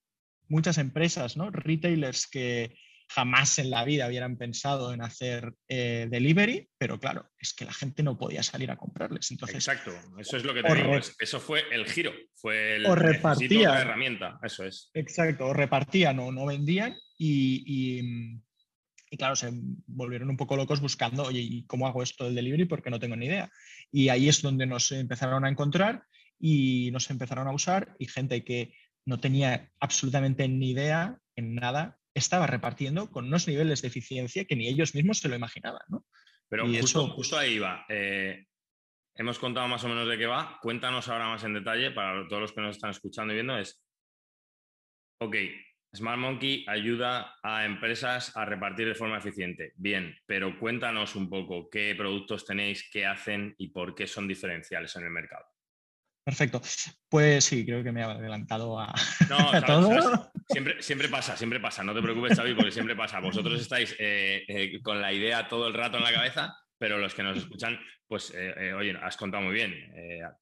muchas 0.48 0.78
empresas, 0.78 1.38
¿no? 1.38 1.50
retailers 1.50 2.28
que 2.28 2.76
jamás 3.08 3.60
en 3.60 3.70
la 3.70 3.86
vida 3.86 4.08
hubieran 4.08 4.38
pensado 4.38 4.94
en 4.94 5.02
hacer 5.02 5.54
eh, 5.68 6.08
delivery, 6.10 6.70
pero 6.78 7.00
claro, 7.00 7.32
es 7.38 7.54
que 7.54 7.66
la 7.66 7.74
gente 7.74 8.04
no 8.04 8.18
podía 8.18 8.44
salir 8.44 8.72
a 8.72 8.78
comprarles. 8.78 9.32
Entonces, 9.32 9.68
Exacto, 9.68 9.92
eso 10.18 10.38
es 10.38 10.44
lo 10.44 10.54
que 10.54 10.64
te 10.64 10.74
digo, 10.74 10.98
eso 11.20 11.40
fue 11.40 11.64
el 11.72 11.86
giro, 11.86 12.14
fue 12.36 12.78
el 12.78 12.86
o 12.86 12.96
repartía, 12.96 13.80
herramienta, 13.80 14.40
eso 14.44 14.64
es. 14.66 14.90
Exacto, 14.94 15.48
o 15.48 15.54
repartían 15.54 16.20
o 16.20 16.32
no 16.32 16.46
vendían 16.46 16.96
y, 17.18 17.64
y, 19.12 19.18
claro, 19.18 19.36
se 19.36 19.50
volvieron 19.52 20.30
un 20.30 20.38
poco 20.38 20.58
locos 20.58 20.82
buscando, 20.82 21.24
oye, 21.24 21.40
¿y 21.40 21.66
cómo 21.66 21.88
hago 21.88 22.04
esto 22.04 22.26
del 22.26 22.36
delivery? 22.36 22.66
Porque 22.66 22.90
no 22.90 23.00
tengo 23.00 23.16
ni 23.16 23.28
idea. 23.28 23.50
Y 23.92 24.10
ahí 24.10 24.28
es 24.28 24.42
donde 24.42 24.66
nos 24.66 24.92
empezaron 24.92 25.46
a 25.46 25.50
encontrar 25.50 26.04
y 26.40 26.90
nos 26.92 27.10
empezaron 27.10 27.48
a 27.48 27.54
usar 27.54 27.96
y 27.98 28.08
gente 28.08 28.44
que 28.44 28.74
no 29.06 29.20
tenía 29.20 29.72
absolutamente 29.80 30.48
ni 30.48 30.72
idea 30.72 31.18
en 31.36 31.56
nada 31.56 32.00
estaba 32.16 32.48
repartiendo 32.48 33.12
con 33.12 33.26
unos 33.26 33.48
niveles 33.48 33.82
de 33.82 33.90
eficiencia 33.90 34.46
que 34.46 34.56
ni 34.56 34.68
ellos 34.68 34.96
mismos 34.96 35.20
se 35.20 35.30
lo 35.30 35.36
imaginaban. 35.36 35.82
¿no? 35.90 36.06
Pero 36.50 36.68
justo, 36.68 37.08
justo, 37.10 37.38
ahí 37.38 37.60
va. 37.60 37.86
Eh, 37.90 38.46
hemos 39.16 39.38
contado 39.38 39.68
más 39.68 39.84
o 39.84 39.90
menos 39.90 40.08
de 40.08 40.18
qué 40.18 40.26
va. 40.26 40.58
Cuéntanos 40.62 41.08
ahora 41.10 41.28
más 41.28 41.44
en 41.44 41.54
detalle 41.54 41.92
para 41.92 42.28
todos 42.28 42.42
los 42.42 42.54
que 42.54 42.62
nos 42.62 42.78
están 42.78 42.92
escuchando 42.92 43.34
y 43.34 43.36
viendo. 43.36 43.58
Es, 43.58 43.84
ok, 45.20 45.36
Smart 45.94 46.20
Monkey 46.20 46.66
ayuda 46.68 47.36
a 47.44 47.66
empresas 47.66 48.36
a 48.36 48.46
repartir 48.46 48.88
de 48.88 48.96
forma 48.96 49.18
eficiente. 49.18 49.74
Bien, 49.76 50.16
pero 50.26 50.58
cuéntanos 50.58 51.16
un 51.16 51.30
poco 51.30 51.70
qué 51.70 51.96
productos 51.96 52.46
tenéis, 52.46 52.90
qué 52.90 53.06
hacen 53.06 53.56
y 53.58 53.70
por 53.70 53.94
qué 53.94 54.08
son 54.08 54.28
diferenciales 54.28 54.96
en 54.96 55.04
el 55.04 55.12
mercado. 55.12 55.46
Perfecto. 56.26 56.60
Pues 57.08 57.46
sí, 57.46 57.64
creo 57.64 57.84
que 57.84 57.92
me 57.92 58.02
he 58.02 58.04
adelantado 58.04 58.80
a, 58.80 58.92
no, 59.30 59.62
todo. 59.66 60.32
Siempre, 60.50 60.82
siempre 60.82 61.08
pasa, 61.08 61.38
siempre 61.38 61.60
pasa. 61.60 61.84
No 61.84 61.94
te 61.94 62.02
preocupes, 62.02 62.36
Xavi, 62.36 62.56
porque 62.56 62.72
siempre 62.72 62.96
pasa. 62.96 63.20
Vosotros 63.20 63.62
estáis 63.62 63.96
eh, 64.00 64.44
eh, 64.48 64.82
con 64.82 65.00
la 65.00 65.14
idea 65.14 65.48
todo 65.48 65.68
el 65.68 65.76
rato 65.76 65.98
en 65.98 66.04
la 66.04 66.12
cabeza, 66.12 66.52
pero 66.80 66.98
los 66.98 67.14
que 67.14 67.22
nos 67.22 67.38
escuchan, 67.38 67.80
pues, 68.08 68.34
eh, 68.36 68.74
oye, 68.74 68.98
has 69.04 69.18
contado 69.18 69.44
muy 69.44 69.54
bien 69.54 69.76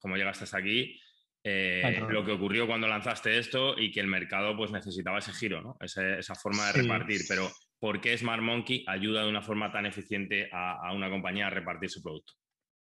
cómo 0.00 0.16
llegaste 0.16 0.44
hasta 0.44 0.56
aquí, 0.56 0.98
lo 1.44 2.24
que 2.24 2.32
ocurrió 2.32 2.66
cuando 2.66 2.88
lanzaste 2.88 3.36
esto 3.36 3.78
y 3.78 3.92
que 3.92 4.00
el 4.00 4.06
mercado 4.06 4.56
pues 4.56 4.70
necesitaba 4.70 5.18
ese 5.18 5.34
giro, 5.34 5.60
¿no? 5.60 5.76
esa 5.80 6.34
forma 6.34 6.68
de 6.68 6.80
repartir. 6.80 7.20
Pero, 7.28 7.50
¿por 7.78 8.00
qué 8.00 8.16
Smart 8.16 8.42
Monkey 8.42 8.84
ayuda 8.88 9.22
de 9.22 9.28
una 9.28 9.42
forma 9.42 9.70
tan 9.70 9.84
eficiente 9.84 10.48
a 10.50 10.90
una 10.94 11.10
compañía 11.10 11.48
a 11.48 11.50
repartir 11.50 11.90
su 11.90 12.02
producto? 12.02 12.32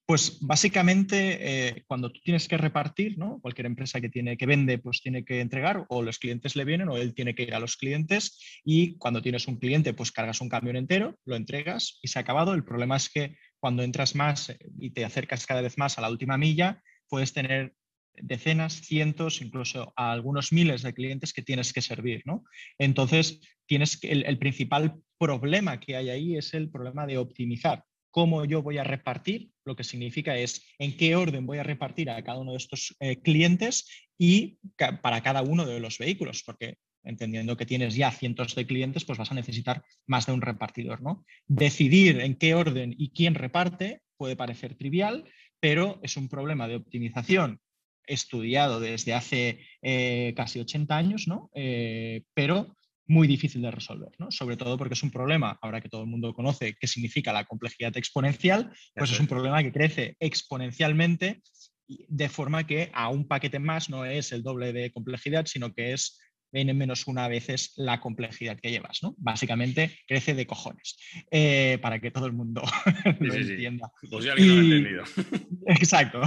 Pues 0.05 0.39
básicamente 0.41 1.37
eh, 1.39 1.83
cuando 1.87 2.11
tú 2.11 2.19
tienes 2.21 2.49
que 2.49 2.57
repartir, 2.57 3.17
¿no? 3.17 3.39
cualquier 3.39 3.67
empresa 3.67 4.01
que, 4.01 4.09
tiene, 4.09 4.35
que 4.35 4.45
vende, 4.45 4.77
pues 4.77 5.01
tiene 5.01 5.23
que 5.23 5.39
entregar 5.39 5.85
o 5.87 6.01
los 6.01 6.19
clientes 6.19 6.57
le 6.57 6.65
vienen 6.65 6.89
o 6.89 6.97
él 6.97 7.13
tiene 7.13 7.33
que 7.33 7.43
ir 7.43 7.55
a 7.55 7.59
los 7.59 7.77
clientes 7.77 8.37
y 8.65 8.97
cuando 8.97 9.21
tienes 9.21 9.47
un 9.47 9.59
cliente, 9.59 9.93
pues 9.93 10.11
cargas 10.11 10.41
un 10.41 10.49
camión 10.49 10.75
entero, 10.75 11.17
lo 11.23 11.37
entregas 11.37 11.99
y 12.01 12.09
se 12.09 12.19
ha 12.19 12.23
acabado. 12.23 12.53
El 12.53 12.65
problema 12.65 12.97
es 12.97 13.09
que 13.09 13.37
cuando 13.59 13.81
entras 13.81 14.13
más 14.13 14.49
eh, 14.49 14.59
y 14.77 14.89
te 14.89 15.05
acercas 15.05 15.45
cada 15.45 15.61
vez 15.61 15.77
más 15.77 15.97
a 15.97 16.01
la 16.01 16.09
última 16.09 16.37
milla, 16.37 16.83
puedes 17.07 17.31
tener 17.31 17.73
decenas, 18.15 18.81
cientos, 18.81 19.41
incluso 19.41 19.93
a 19.95 20.11
algunos 20.11 20.51
miles 20.51 20.81
de 20.81 20.93
clientes 20.93 21.31
que 21.31 21.43
tienes 21.43 21.71
que 21.71 21.81
servir. 21.81 22.23
¿no? 22.25 22.43
Entonces, 22.77 23.39
tienes 23.65 24.03
el, 24.03 24.25
el 24.25 24.37
principal 24.37 24.95
problema 25.17 25.79
que 25.79 25.95
hay 25.95 26.09
ahí 26.09 26.35
es 26.35 26.53
el 26.53 26.69
problema 26.69 27.07
de 27.07 27.17
optimizar 27.17 27.85
cómo 28.13 28.45
yo 28.45 28.61
voy 28.61 28.77
a 28.77 28.83
repartir, 28.83 29.49
lo 29.65 29.75
que 29.75 29.83
significa 29.83 30.37
es 30.37 30.63
en 30.77 30.95
qué 30.95 31.15
orden 31.15 31.47
voy 31.47 31.57
a 31.57 31.63
repartir 31.63 32.11
a 32.11 32.23
cada 32.23 32.37
uno 32.37 32.51
de 32.51 32.57
estos 32.57 32.95
eh, 32.99 33.19
clientes 33.23 33.87
y 34.19 34.59
para 35.01 35.23
cada 35.23 35.41
uno 35.41 35.65
de 35.65 35.79
los 35.79 35.97
vehículos, 35.97 36.43
porque 36.45 36.77
entendiendo 37.03 37.57
que 37.57 37.65
tienes 37.65 37.95
ya 37.95 38.11
cientos 38.11 38.53
de 38.53 38.67
clientes, 38.67 39.03
pues 39.03 39.17
vas 39.17 39.31
a 39.31 39.35
necesitar 39.35 39.83
más 40.05 40.27
de 40.27 40.33
un 40.33 40.41
repartidor. 40.41 41.01
¿no? 41.01 41.25
Decidir 41.47 42.21
en 42.21 42.35
qué 42.35 42.53
orden 42.53 42.93
y 42.95 43.09
quién 43.09 43.33
reparte 43.33 44.03
puede 44.15 44.35
parecer 44.35 44.75
trivial, 44.75 45.25
pero 45.59 45.99
es 46.03 46.15
un 46.15 46.29
problema 46.29 46.67
de 46.67 46.75
optimización 46.75 47.59
estudiado 48.05 48.79
desde 48.79 49.15
hace 49.15 49.59
eh, 49.81 50.33
casi 50.35 50.59
80 50.59 50.95
años, 50.95 51.27
¿no? 51.27 51.49
Eh, 51.55 52.23
pero 52.35 52.75
muy 53.07 53.27
difícil 53.27 53.61
de 53.61 53.71
resolver, 53.71 54.11
¿no? 54.17 54.31
sobre 54.31 54.57
todo 54.57 54.77
porque 54.77 54.93
es 54.93 55.03
un 55.03 55.11
problema, 55.11 55.57
ahora 55.61 55.81
que 55.81 55.89
todo 55.89 56.01
el 56.01 56.07
mundo 56.07 56.33
conoce 56.33 56.75
qué 56.79 56.87
significa 56.87 57.33
la 57.33 57.45
complejidad 57.45 57.95
exponencial, 57.97 58.71
pues 58.95 59.11
es 59.11 59.19
un 59.19 59.27
problema 59.27 59.61
que 59.61 59.73
crece 59.73 60.15
exponencialmente 60.19 61.41
de 61.87 62.29
forma 62.29 62.65
que 62.65 62.89
a 62.93 63.09
un 63.09 63.27
paquete 63.27 63.59
más 63.59 63.89
no 63.89 64.05
es 64.05 64.31
el 64.31 64.41
doble 64.41 64.71
de 64.71 64.91
complejidad, 64.91 65.45
sino 65.45 65.73
que 65.73 65.93
es 65.93 66.19
n 66.53 66.73
menos 66.73 67.07
una 67.07 67.27
veces 67.27 67.73
la 67.77 67.99
complejidad 67.99 68.59
que 68.59 68.71
llevas, 68.71 69.01
¿no? 69.01 69.15
Básicamente 69.17 69.97
crece 70.07 70.33
de 70.33 70.45
cojones, 70.45 70.97
eh, 71.31 71.79
para 71.81 71.99
que 71.99 72.11
todo 72.11 72.25
el 72.27 72.33
mundo 72.33 72.61
lo 73.19 73.33
entienda. 73.33 73.91
Pues 74.09 74.25
ya 74.25 74.33
alguien 74.33 74.49
lo 74.49 74.55
ha 74.55 74.77
entendido. 74.77 75.03
Exacto. 75.67 76.21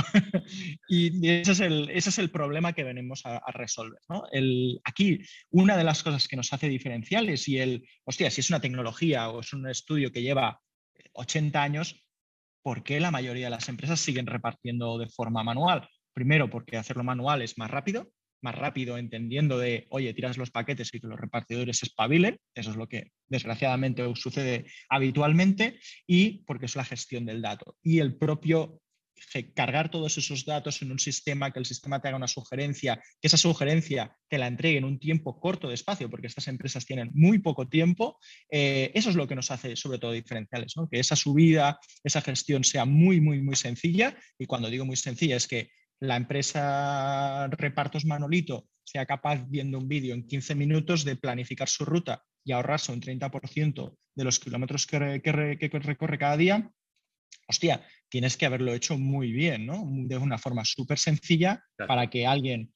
Y 0.88 1.28
ese 1.28 1.52
es 1.52 1.60
el, 1.60 1.90
ese 1.90 2.10
es 2.10 2.18
el 2.18 2.30
problema 2.30 2.72
que 2.72 2.84
venimos 2.84 3.22
a, 3.24 3.40
resolver, 3.52 4.00
¿no? 4.08 4.24
El, 4.32 4.80
aquí, 4.84 5.20
una 5.50 5.76
de 5.76 5.84
las 5.84 6.02
cosas 6.02 6.28
que 6.28 6.36
nos 6.36 6.52
hace 6.52 6.68
diferenciales 6.68 7.48
y 7.48 7.58
el, 7.58 7.88
hostia, 8.04 8.30
si 8.30 8.40
es 8.40 8.50
una 8.50 8.60
tecnología 8.60 9.30
o 9.30 9.40
es 9.40 9.52
un 9.52 9.68
estudio 9.68 10.10
que 10.10 10.22
lleva 10.22 10.60
80 11.12 11.62
años, 11.62 12.04
¿por 12.62 12.82
qué 12.82 13.00
la 13.00 13.10
mayoría 13.10 13.46
de 13.46 13.50
las 13.50 13.68
empresas 13.68 14.00
siguen 14.00 14.26
repartiendo 14.26 14.98
de 14.98 15.08
forma 15.08 15.42
manual? 15.42 15.88
Primero, 16.12 16.50
porque 16.50 16.76
hacerlo 16.76 17.04
manual 17.04 17.42
es 17.42 17.58
más 17.58 17.70
rápido, 17.70 18.10
más 18.42 18.54
rápido 18.54 18.98
entendiendo 18.98 19.58
de, 19.58 19.86
oye, 19.90 20.14
tiras 20.14 20.36
los 20.36 20.50
paquetes 20.50 20.94
y 20.94 21.00
que 21.00 21.06
los 21.06 21.20
repartidores 21.20 21.82
espabilen, 21.82 22.38
eso 22.54 22.70
es 22.70 22.76
lo 22.76 22.88
que 22.88 23.12
desgraciadamente 23.28 24.04
sucede 24.14 24.66
habitualmente, 24.88 25.78
y 26.06 26.44
porque 26.44 26.66
es 26.66 26.76
la 26.76 26.84
gestión 26.84 27.26
del 27.26 27.42
dato. 27.42 27.76
Y 27.82 27.98
el 28.00 28.16
propio 28.16 28.80
cargar 29.54 29.90
todos 29.90 30.18
esos 30.18 30.44
datos 30.44 30.82
en 30.82 30.90
un 30.90 30.98
sistema, 30.98 31.50
que 31.50 31.58
el 31.58 31.66
sistema 31.66 32.00
te 32.00 32.08
haga 32.08 32.16
una 32.16 32.28
sugerencia, 32.28 33.00
que 33.20 33.28
esa 33.28 33.36
sugerencia 33.36 34.16
te 34.28 34.38
la 34.38 34.46
entregue 34.46 34.78
en 34.78 34.84
un 34.84 34.98
tiempo 34.98 35.40
corto 35.40 35.68
de 35.68 35.74
espacio, 35.74 36.10
porque 36.10 36.26
estas 36.26 36.48
empresas 36.48 36.84
tienen 36.86 37.10
muy 37.14 37.38
poco 37.38 37.68
tiempo, 37.68 38.18
eh, 38.50 38.90
eso 38.94 39.10
es 39.10 39.16
lo 39.16 39.26
que 39.26 39.34
nos 39.34 39.50
hace 39.50 39.76
sobre 39.76 39.98
todo 39.98 40.12
diferenciales, 40.12 40.74
que 40.90 41.00
esa 41.00 41.16
subida, 41.16 41.78
esa 42.04 42.20
gestión 42.20 42.64
sea 42.64 42.84
muy, 42.84 43.20
muy, 43.20 43.40
muy 43.42 43.56
sencilla. 43.56 44.16
Y 44.38 44.46
cuando 44.46 44.70
digo 44.70 44.84
muy 44.84 44.96
sencilla 44.96 45.36
es 45.36 45.46
que 45.46 45.70
la 46.00 46.16
empresa 46.16 47.48
Repartos 47.48 48.04
Manolito 48.04 48.68
sea 48.84 49.06
capaz, 49.06 49.44
viendo 49.48 49.78
un 49.78 49.88
vídeo 49.88 50.14
en 50.14 50.26
15 50.26 50.54
minutos, 50.54 51.04
de 51.04 51.16
planificar 51.16 51.68
su 51.68 51.84
ruta 51.84 52.22
y 52.44 52.52
ahorrarse 52.52 52.92
un 52.92 53.00
30% 53.00 53.96
de 54.14 54.24
los 54.24 54.38
kilómetros 54.38 54.86
que, 54.86 55.20
que 55.22 55.78
recorre 55.80 56.18
cada 56.18 56.36
día, 56.36 56.70
hostia, 57.48 57.84
tienes 58.08 58.36
que 58.36 58.46
haberlo 58.46 58.72
hecho 58.72 58.96
muy 58.98 59.32
bien, 59.32 59.66
¿no? 59.66 59.84
De 59.86 60.16
una 60.16 60.38
forma 60.38 60.64
súper 60.64 60.98
sencilla 60.98 61.62
para 61.88 62.08
que 62.08 62.26
alguien 62.26 62.72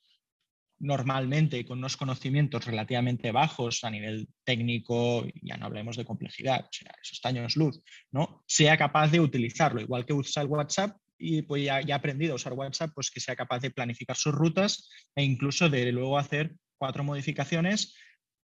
normalmente 0.80 1.64
con 1.64 1.78
unos 1.78 1.96
conocimientos 1.96 2.64
relativamente 2.64 3.32
bajos 3.32 3.84
a 3.84 3.90
nivel 3.90 4.28
técnico, 4.44 5.26
ya 5.42 5.56
no 5.56 5.66
hablemos 5.66 5.96
de 5.96 6.06
complejidad, 6.06 6.64
o 6.64 6.68
sea, 6.72 6.94
esos 7.02 7.20
años 7.24 7.54
luz, 7.56 7.82
¿no? 8.10 8.42
Sea 8.46 8.78
capaz 8.78 9.08
de 9.08 9.20
utilizarlo, 9.20 9.80
igual 9.80 10.06
que 10.06 10.14
usa 10.14 10.42
el 10.42 10.48
WhatsApp 10.48 10.96
y 11.20 11.42
pues 11.42 11.64
ya, 11.64 11.80
ya 11.82 11.96
aprendido 11.96 12.32
a 12.32 12.36
usar 12.36 12.54
WhatsApp, 12.54 12.92
pues 12.94 13.10
que 13.10 13.20
sea 13.20 13.36
capaz 13.36 13.60
de 13.60 13.70
planificar 13.70 14.16
sus 14.16 14.34
rutas 14.34 14.88
e 15.14 15.22
incluso 15.22 15.68
de 15.68 15.92
luego 15.92 16.18
hacer 16.18 16.54
cuatro 16.78 17.04
modificaciones 17.04 17.94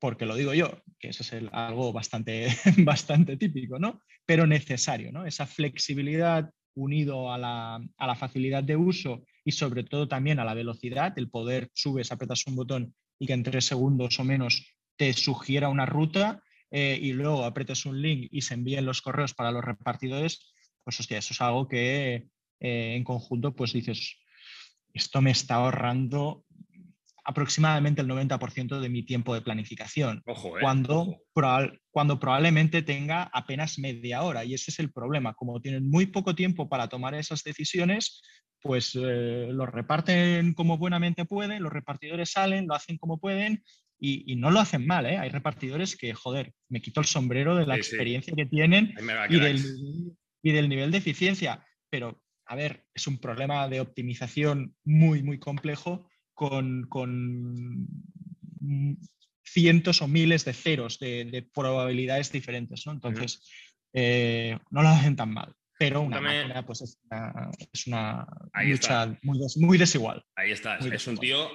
porque 0.00 0.24
lo 0.24 0.34
digo 0.34 0.54
yo, 0.54 0.82
que 0.98 1.08
eso 1.08 1.22
es 1.22 1.44
algo 1.52 1.92
bastante, 1.92 2.48
bastante 2.78 3.36
típico, 3.36 3.78
¿no? 3.78 4.00
Pero 4.24 4.46
necesario, 4.46 5.12
¿no? 5.12 5.26
Esa 5.26 5.46
flexibilidad 5.46 6.50
unido 6.74 7.32
a 7.32 7.38
la, 7.38 8.16
facilidad 8.16 8.64
de 8.64 8.76
uso 8.76 9.22
y 9.44 9.52
sobre 9.52 9.84
todo 9.84 10.08
también 10.08 10.38
a 10.38 10.44
la 10.44 10.54
velocidad, 10.54 11.12
el 11.16 11.30
poder 11.30 11.70
subes, 11.74 12.10
apretas 12.10 12.46
un 12.46 12.56
botón 12.56 12.94
y 13.18 13.26
que 13.26 13.34
en 13.34 13.42
tres 13.42 13.66
segundos 13.66 14.18
o 14.18 14.24
menos 14.24 14.66
te 14.96 15.12
sugiera 15.12 15.68
una 15.68 15.84
ruta 15.84 16.42
eh, 16.70 16.98
y 17.00 17.12
luego 17.12 17.44
apretes 17.44 17.84
un 17.84 18.00
link 18.00 18.28
y 18.30 18.42
se 18.42 18.54
envíen 18.54 18.86
los 18.86 19.02
correos 19.02 19.34
para 19.34 19.50
los 19.50 19.64
repartidores, 19.64 20.54
pues 20.82 20.98
hostia, 21.00 21.18
eso 21.18 21.34
es 21.34 21.40
algo 21.40 21.68
que 21.68 22.28
eh, 22.60 22.94
en 22.96 23.04
conjunto 23.04 23.54
pues 23.56 23.72
dices, 23.72 24.18
esto 24.92 25.20
me 25.20 25.30
está 25.30 25.56
ahorrando 25.56 26.44
aproximadamente 27.24 28.02
el 28.02 28.08
90% 28.08 28.80
de 28.80 28.88
mi 28.88 29.02
tiempo 29.04 29.34
de 29.34 29.42
planificación, 29.42 30.22
eh, 30.26 30.34
cuando, 30.60 31.22
cuando 31.90 32.18
probablemente 32.18 32.82
tenga 32.82 33.30
apenas 33.32 33.78
media 33.78 34.22
hora. 34.22 34.44
Y 34.44 34.54
ese 34.54 34.70
es 34.70 34.78
el 34.80 34.92
problema. 34.92 35.34
Como 35.34 35.60
tienen 35.60 35.88
muy 35.88 36.06
poco 36.06 36.34
tiempo 36.34 36.68
para 36.68 36.88
tomar 36.88 37.14
esas 37.14 37.42
decisiones, 37.44 38.22
pues 38.62 38.94
eh, 38.94 39.48
lo 39.50 39.66
reparten 39.66 40.54
como 40.54 40.78
buenamente 40.78 41.24
pueden, 41.24 41.62
los 41.62 41.72
repartidores 41.72 42.32
salen, 42.32 42.66
lo 42.66 42.74
hacen 42.74 42.98
como 42.98 43.18
pueden 43.18 43.62
y, 43.98 44.36
no 44.36 44.50
lo 44.50 44.60
hacen 44.60 44.86
mal. 44.86 45.06
¿eh? 45.06 45.18
Hay 45.18 45.28
repartidores 45.28 45.96
que, 45.96 46.14
joder, 46.14 46.52
me 46.68 46.80
quito 46.80 47.00
el 47.00 47.06
sombrero 47.06 47.54
de 47.54 47.66
la 47.66 47.76
experiencia 47.76 48.34
que 48.34 48.46
tienen 48.46 48.94
y 49.28 49.38
del, 49.38 49.62
y 50.42 50.52
del 50.52 50.68
nivel 50.68 50.90
de 50.90 50.98
eficiencia. 50.98 51.64
Pero, 51.90 52.20
a 52.50 52.56
ver, 52.56 52.84
es 52.92 53.06
un 53.06 53.18
problema 53.18 53.68
de 53.68 53.80
optimización 53.80 54.74
muy, 54.82 55.22
muy 55.22 55.38
complejo 55.38 56.10
con, 56.34 56.88
cientos 59.44 60.02
o 60.02 60.08
miles 60.08 60.44
de 60.44 60.52
ceros 60.52 60.98
de, 60.98 61.48
probabilidades 61.54 62.32
diferentes. 62.32 62.84
¿no? 62.86 62.92
Entonces, 62.92 63.48
eh, 63.92 64.58
no 64.70 64.82
lo 64.82 64.88
hacen 64.88 65.14
tan 65.14 65.32
mal. 65.32 65.54
Pero 65.78 66.00
una 66.00 66.20
máquina 66.20 66.66
pues 66.66 66.82
es 66.82 67.86
una, 67.86 68.26
lucha 68.64 69.16
muy, 69.22 69.78
desigual. 69.78 70.24
Ahí 70.34 70.50
está. 70.50 70.76
es 70.78 71.06
un 71.06 71.18
tío 71.18 71.48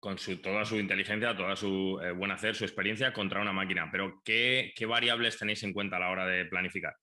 con 0.00 0.18
su, 0.18 0.36
toda 0.38 0.64
su 0.64 0.80
inteligencia, 0.80 1.36
toda 1.36 1.54
su 1.54 2.00
eh, 2.02 2.10
buen 2.10 2.32
hacer, 2.32 2.56
su 2.56 2.64
experiencia 2.64 3.12
contra 3.12 3.40
una 3.40 3.52
máquina. 3.52 3.88
Pero 3.92 4.20
¿qué, 4.24 4.72
¿qué 4.74 4.84
variables 4.84 5.38
tenéis 5.38 5.62
en 5.62 5.72
cuenta 5.72 5.96
a 5.96 6.00
la 6.00 6.10
hora 6.10 6.26
de 6.26 6.44
planificar? 6.46 6.94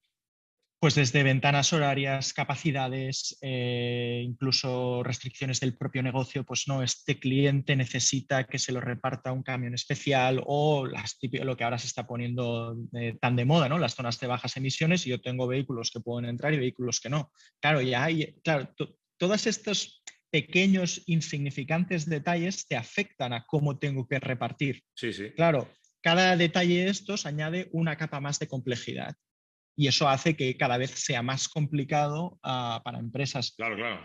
Pues 0.79 0.93
desde 0.93 1.23
ventanas 1.23 1.73
horarias, 1.73 2.33
capacidades, 2.33 3.37
eh, 3.41 4.21
incluso 4.23 5.01
restricciones 5.01 5.59
del 5.59 5.75
propio 5.75 6.03
negocio, 6.03 6.43
pues 6.43 6.65
no, 6.67 6.83
este 6.83 7.19
cliente 7.19 7.75
necesita 7.75 8.43
que 8.43 8.59
se 8.59 8.71
lo 8.71 8.79
reparta 8.79 9.31
un 9.31 9.41
camión 9.41 9.73
especial 9.73 10.43
o 10.45 10.85
las 10.85 11.17
lo 11.21 11.57
que 11.57 11.63
ahora 11.63 11.79
se 11.79 11.87
está 11.87 12.05
poniendo 12.05 12.77
eh, 12.93 13.17
tan 13.19 13.35
de 13.35 13.45
moda, 13.45 13.67
¿no? 13.67 13.79
Las 13.79 13.95
zonas 13.95 14.19
de 14.19 14.27
bajas 14.27 14.55
emisiones 14.55 15.07
y 15.07 15.09
yo 15.09 15.19
tengo 15.19 15.47
vehículos 15.47 15.89
que 15.89 15.99
pueden 15.99 16.29
entrar 16.29 16.53
y 16.53 16.57
vehículos 16.57 16.99
que 16.99 17.09
no. 17.09 17.31
Claro, 17.59 17.81
ya 17.81 18.03
hay, 18.03 18.35
claro, 18.43 18.71
todos 19.17 19.47
estos 19.47 20.03
pequeños, 20.29 21.01
insignificantes 21.07 22.05
detalles 22.05 22.67
te 22.67 22.75
afectan 22.75 23.33
a 23.33 23.45
cómo 23.47 23.79
tengo 23.79 24.07
que 24.07 24.19
repartir. 24.19 24.83
Sí, 24.93 25.11
sí. 25.11 25.31
Claro, 25.31 25.69
cada 26.01 26.37
detalle 26.37 26.83
de 26.83 26.89
estos 26.91 27.25
añade 27.25 27.67
una 27.71 27.97
capa 27.97 28.19
más 28.19 28.37
de 28.37 28.47
complejidad 28.47 29.15
y 29.79 29.87
eso 29.87 30.09
hace 30.09 30.35
que 30.35 30.57
cada 30.57 30.79
vez 30.79 30.89
sea 30.89 31.21
más 31.21 31.47
complicado 31.47 32.39
ah, 32.41 32.81
para 32.83 32.97
empresas 32.97 33.55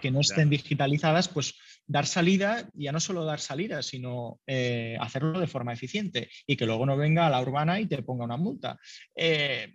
que 0.03 0.11
no 0.11 0.21
estén 0.21 0.51
digitalizadas, 0.51 1.29
pues 1.29 1.55
dar 1.87 2.07
salida, 2.07 2.69
ya 2.75 2.93
no 2.93 3.01
solo 3.01 3.25
dar 3.25 3.41
salida, 3.41 3.83
sino 3.83 4.39
eh, 4.47 4.99
hacerlo 5.01 5.41
de 5.41 5.47
forma 5.47 5.73
eficiente 5.73 6.29
y 6.47 6.57
que 6.57 6.67
luego 6.67 6.85
no 6.85 6.99
venga 6.99 7.27
a 7.27 7.31
la 7.31 7.41
urbana 7.41 7.81
y 7.81 7.87
te 7.87 8.03
ponga 8.03 8.27
una 8.27 8.37
multa. 8.37 8.79
Eh, 9.17 9.75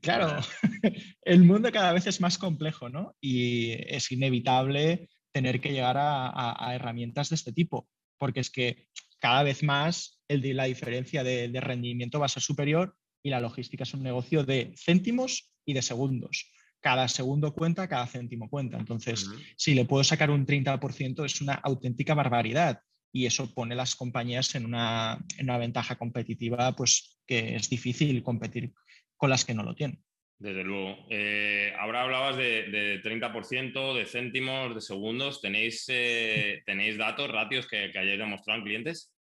claro, 0.00 0.40
el 1.22 1.44
mundo 1.44 1.70
cada 1.70 1.92
vez 1.92 2.06
es 2.06 2.22
más 2.22 2.38
complejo 2.38 2.88
¿no? 2.88 3.14
y 3.20 3.72
es 3.72 4.10
inevitable 4.10 5.10
tener 5.30 5.60
que 5.60 5.72
llegar 5.72 5.96
a, 5.98 6.74
herramientas 6.74 7.28
de 7.28 7.34
este 7.34 7.52
tipo, 7.52 7.86
porque 8.16 8.40
es 8.40 8.48
que 8.48 8.86
cada 9.18 9.42
vez 9.42 9.62
más 9.62 10.22
el, 10.26 10.56
la 10.56 10.64
diferencia 10.64 11.22
de, 11.22 11.48
de 11.48 11.60
rendimiento 11.60 12.18
va 12.18 12.26
a 12.26 12.30
ser 12.30 12.42
superior 12.42 12.96
y 13.26 13.30
la 13.30 13.40
logística 13.40 13.82
es 13.82 13.92
un 13.92 14.04
negocio 14.04 14.44
de 14.44 14.72
céntimos 14.76 15.50
y 15.64 15.72
de 15.72 15.82
segundos. 15.82 16.48
Cada 16.80 17.08
segundo 17.08 17.52
cuenta, 17.52 17.88
cada 17.88 18.06
céntimo 18.06 18.48
cuenta. 18.48 18.78
Entonces, 18.78 19.28
si 19.56 19.74
le 19.74 19.84
puedo 19.84 20.04
sacar 20.04 20.30
un 20.30 20.46
30% 20.46 21.24
es 21.24 21.40
una 21.40 21.54
auténtica 21.54 22.14
barbaridad 22.14 22.78
y 23.12 23.26
eso 23.26 23.52
pone 23.52 23.74
a 23.74 23.78
las 23.78 23.96
compañías 23.96 24.54
en 24.54 24.64
una, 24.64 25.18
ventaja 25.58 25.96
competitiva 25.96 26.76
pues, 26.76 27.18
que 27.26 27.56
es 27.56 27.68
difícil 27.68 28.22
competir 28.22 28.72
con 29.16 29.28
las 29.28 29.44
que 29.44 29.54
no 29.54 29.64
lo 29.64 29.74
tienen. 29.74 30.00
Desde 30.38 30.62
luego. 30.62 30.96
Eh, 31.10 31.72
ahora 31.80 32.02
hablabas 32.02 32.36
de, 32.36 33.02
30%, 33.02 33.92
de 33.92 34.06
céntimos, 34.06 34.72
de 34.72 34.80
segundos. 34.80 35.40
¿Tenéis, 35.40 35.84
eh, 35.88 36.62
¿tenéis 36.64 36.96
datos, 36.96 37.28
ratios 37.28 37.66
que, 37.66 37.90
que 37.90 37.98
hayáis 37.98 38.20
demostrado 38.20 38.60
en 38.60 38.64
clientes? 38.64 39.15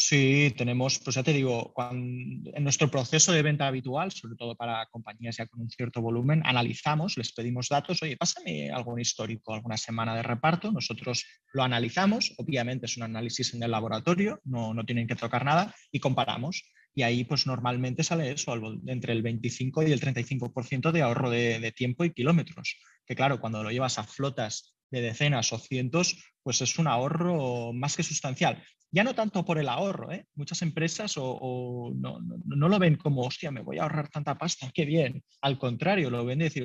Sí, 0.00 0.54
tenemos, 0.56 1.00
pues 1.00 1.16
ya 1.16 1.24
te 1.24 1.32
digo, 1.32 1.74
en 1.90 2.62
nuestro 2.62 2.88
proceso 2.88 3.32
de 3.32 3.42
venta 3.42 3.66
habitual, 3.66 4.12
sobre 4.12 4.36
todo 4.36 4.54
para 4.54 4.86
compañías 4.92 5.38
ya 5.38 5.48
con 5.48 5.60
un 5.60 5.70
cierto 5.70 6.00
volumen, 6.00 6.40
analizamos, 6.46 7.16
les 7.16 7.32
pedimos 7.32 7.66
datos, 7.68 8.00
oye, 8.04 8.16
pásame 8.16 8.70
algún 8.70 9.00
histórico, 9.00 9.52
alguna 9.52 9.76
semana 9.76 10.14
de 10.14 10.22
reparto, 10.22 10.70
nosotros 10.70 11.24
lo 11.52 11.64
analizamos, 11.64 12.32
obviamente 12.38 12.86
es 12.86 12.96
un 12.96 13.02
análisis 13.02 13.54
en 13.54 13.62
el 13.64 13.72
laboratorio, 13.72 14.40
no, 14.44 14.72
no 14.72 14.84
tienen 14.84 15.08
que 15.08 15.16
tocar 15.16 15.44
nada, 15.44 15.74
y 15.90 15.98
comparamos. 15.98 16.62
Y 16.94 17.02
ahí 17.02 17.24
pues 17.24 17.48
normalmente 17.48 18.04
sale 18.04 18.30
eso, 18.30 18.54
entre 18.86 19.12
el 19.12 19.22
25 19.22 19.82
y 19.82 19.90
el 19.90 20.00
35% 20.00 20.92
de 20.92 21.02
ahorro 21.02 21.28
de, 21.28 21.58
de 21.58 21.72
tiempo 21.72 22.04
y 22.04 22.12
kilómetros. 22.12 22.76
Que 23.04 23.16
claro, 23.16 23.40
cuando 23.40 23.64
lo 23.64 23.72
llevas 23.72 23.98
a 23.98 24.04
flotas 24.04 24.77
de 24.90 25.00
decenas 25.00 25.52
o 25.52 25.58
cientos, 25.58 26.16
pues 26.42 26.60
es 26.62 26.78
un 26.78 26.86
ahorro 26.86 27.72
más 27.72 27.96
que 27.96 28.02
sustancial. 28.02 28.62
Ya 28.90 29.04
no 29.04 29.14
tanto 29.14 29.44
por 29.44 29.58
el 29.58 29.68
ahorro, 29.68 30.10
¿eh? 30.12 30.24
muchas 30.34 30.62
empresas 30.62 31.14
o, 31.16 31.92
no, 31.94 32.68
lo 32.68 32.78
ven 32.78 32.96
como, 32.96 33.22
hostia, 33.22 33.50
me 33.50 33.60
voy 33.60 33.78
a 33.78 33.82
ahorrar 33.82 34.08
tanta 34.08 34.38
pasta, 34.38 34.70
qué 34.72 34.86
bien. 34.86 35.22
Al 35.42 35.58
contrario, 35.58 36.08
lo 36.08 36.24
ven 36.24 36.38
de 36.38 36.46
decir, 36.46 36.64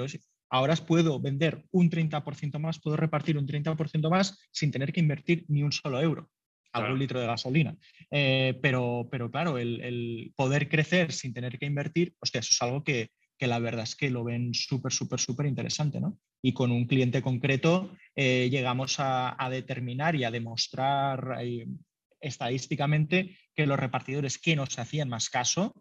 ahora 0.49 0.75
puedo 0.77 1.19
vender 1.19 1.65
un 1.71 1.89
30% 1.89 2.59
más, 2.59 2.79
puedo 2.79 2.95
repartir 2.95 3.38
un 3.38 3.45
30% 3.45 4.09
más 4.09 4.39
sin 4.51 4.71
tener 4.71 4.93
que 4.93 5.01
invertir 5.01 5.43
ni 5.49 5.63
un 5.63 5.73
solo 5.73 5.99
euro, 5.99 6.29
algún 6.71 6.99
litro 6.99 7.19
de 7.19 7.27
gasolina. 7.27 7.75
Eh, 8.09 8.57
pero, 8.62 9.09
pero 9.12 9.29
claro, 9.29 9.57
el, 9.57 10.31
poder 10.38 10.69
crecer 10.69 11.12
sin 11.12 11.33
tener 11.33 11.59
que 11.59 11.65
invertir, 11.65 12.15
hostia, 12.21 12.39
eso 12.39 12.51
es 12.51 12.62
algo 12.62 12.86
que, 12.86 13.09
la 13.47 13.60
verdad 13.60 13.84
es 13.84 13.95
que 13.95 14.10
lo 14.10 14.23
ven 14.23 14.53
súper, 14.53 14.91
súper, 14.91 15.19
súper 15.19 15.45
interesante, 15.45 15.99
¿no? 15.99 16.17
Y 16.41 16.53
con 16.53 16.71
un 16.71 16.86
cliente 16.86 17.21
concreto 17.21 17.95
eh, 18.15 18.49
llegamos 18.49 18.95
a, 18.99 19.36
determinar 19.49 20.15
y 20.15 20.23
a 20.23 20.32
demostrar 20.32 21.38
eh, 21.41 21.67
estadísticamente 22.19 23.38
que 23.56 23.65
los 23.65 23.79
repartidores 23.79 24.38
que 24.38 24.56
nos 24.56 24.77
hacían 24.77 25.10
más 25.10 25.29
caso 25.29 25.73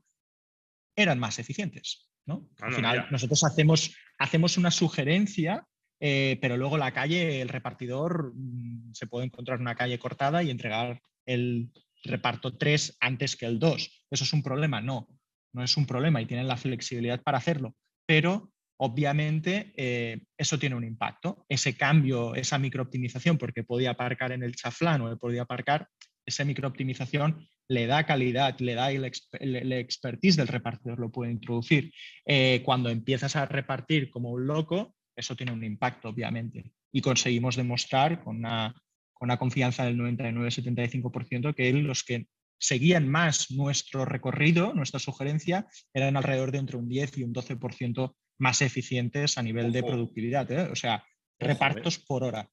eran 0.97 1.19
más 1.19 1.39
eficientes. 1.39 2.09
¿no? 2.27 2.49
Al 2.61 2.75
final, 2.75 3.09
nosotros 3.11 3.43
hacemos, 3.45 3.95
hacemos 4.19 4.57
una 4.57 4.71
sugerencia, 4.71 5.67
eh, 6.01 6.39
pero 6.41 6.57
luego 6.57 6.79
la 6.79 6.93
calle, 6.93 7.41
el 7.41 7.49
repartidor 7.49 8.33
mm, 8.35 8.93
se 8.93 9.07
puede 9.07 9.27
encontrar 9.27 9.61
una 9.61 9.75
calle 9.75 9.99
cortada 9.99 10.43
y 10.43 10.51
entregar 10.51 11.01
el 11.27 11.71
reparto 12.05 12.57
3 12.57 12.97
antes 13.01 13.37
que 13.37 13.47
el 13.47 13.59
2. 13.59 14.07
¿Eso 14.11 14.25
es 14.25 14.33
un 14.33 14.43
problema? 14.43 14.81
No, 14.81 15.09
no 15.53 15.63
es 15.63 15.77
un 15.77 15.87
problema 15.87 16.21
y 16.21 16.27
tienen 16.27 16.49
la 16.49 16.57
flexibilidad 16.57 17.23
para 17.23 17.39
hacerlo, 17.39 17.75
pero 18.07 18.53
obviamente 18.79 19.73
eh, 19.77 20.23
eso 20.37 20.59
tiene 20.59 20.75
un 20.75 20.85
impacto. 20.85 21.45
Ese 21.49 21.77
cambio, 21.77 22.35
esa 22.35 22.59
microoptimización, 22.59 23.39
porque 23.39 23.63
podía 23.63 23.91
aparcar 23.91 24.33
en 24.33 24.43
el 24.43 24.57
chaflán 24.57 25.03
o 25.03 25.17
podía 25.19 25.43
aparcar, 25.43 25.89
esa 26.27 26.45
microoptimización 26.45 27.47
le 27.69 27.87
da 27.87 28.05
calidad, 28.05 28.59
le 28.59 28.75
da 28.75 28.91
el, 28.91 29.73
expertise 29.73 30.37
del 30.37 30.49
repartidor, 30.49 30.99
lo 30.99 31.11
puede 31.11 31.33
introducir. 31.33 31.93
Eh, 32.27 32.61
cuando 32.65 32.91
empiezas 32.91 33.37
a 33.37 33.47
repartir 33.47 34.11
como 34.11 34.31
un 34.31 34.47
loco, 34.47 34.95
eso 35.17 35.37
tiene 35.37 35.53
un 35.53 35.65
impacto, 35.65 36.09
obviamente. 36.09 36.73
Y 36.93 37.01
conseguimos 37.01 37.57
demostrar 37.57 38.23
con 38.23 38.37
una, 38.39 38.75
con 39.13 39.27
una 39.27 39.39
confianza 39.39 39.85
del 39.85 39.97
99-75% 39.99 41.55
que 41.55 41.73
los 41.73 42.03
que 42.03 42.27
seguían 42.63 43.09
más 43.09 43.51
nuestro 43.51 44.05
recorrido, 44.05 44.73
nuestra 44.73 45.01
sugerencia, 45.01 45.67
eran 45.93 46.17
alrededor 46.17 46.53
de 46.53 46.59
entre 46.59 46.77
un 46.77 46.89
10 46.89 47.19
y 47.19 47.25
un 47.25 47.35
12% 47.35 48.15
más 48.39 48.63
eficientes 48.63 49.37
a 49.37 49.43
nivel 49.43 49.73
de 49.73 49.83
productividad. 49.83 50.51
¿eh? 50.53 50.69
O 50.71 50.77
sea, 50.77 51.05
repartos 51.41 51.99
eh. 51.99 52.05
por 52.07 52.23
hora. 52.23 52.49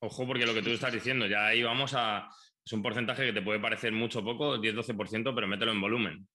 Ojo, 0.00 0.26
porque 0.26 0.46
lo 0.46 0.54
que 0.54 0.62
tú 0.62 0.70
estás 0.70 0.94
diciendo, 0.94 1.26
ya 1.26 1.46
ahí 1.48 1.62
vamos 1.62 1.92
a, 1.94 2.26
es 2.64 2.72
un 2.72 2.82
porcentaje 2.82 3.26
que 3.26 3.34
te 3.34 3.42
puede 3.42 3.60
parecer 3.60 3.92
mucho 3.92 4.24
poco, 4.24 4.56
10-12%, 4.56 5.34
pero 5.34 5.46
mételo 5.46 5.72
en 5.72 5.80
volumen. 5.82 6.28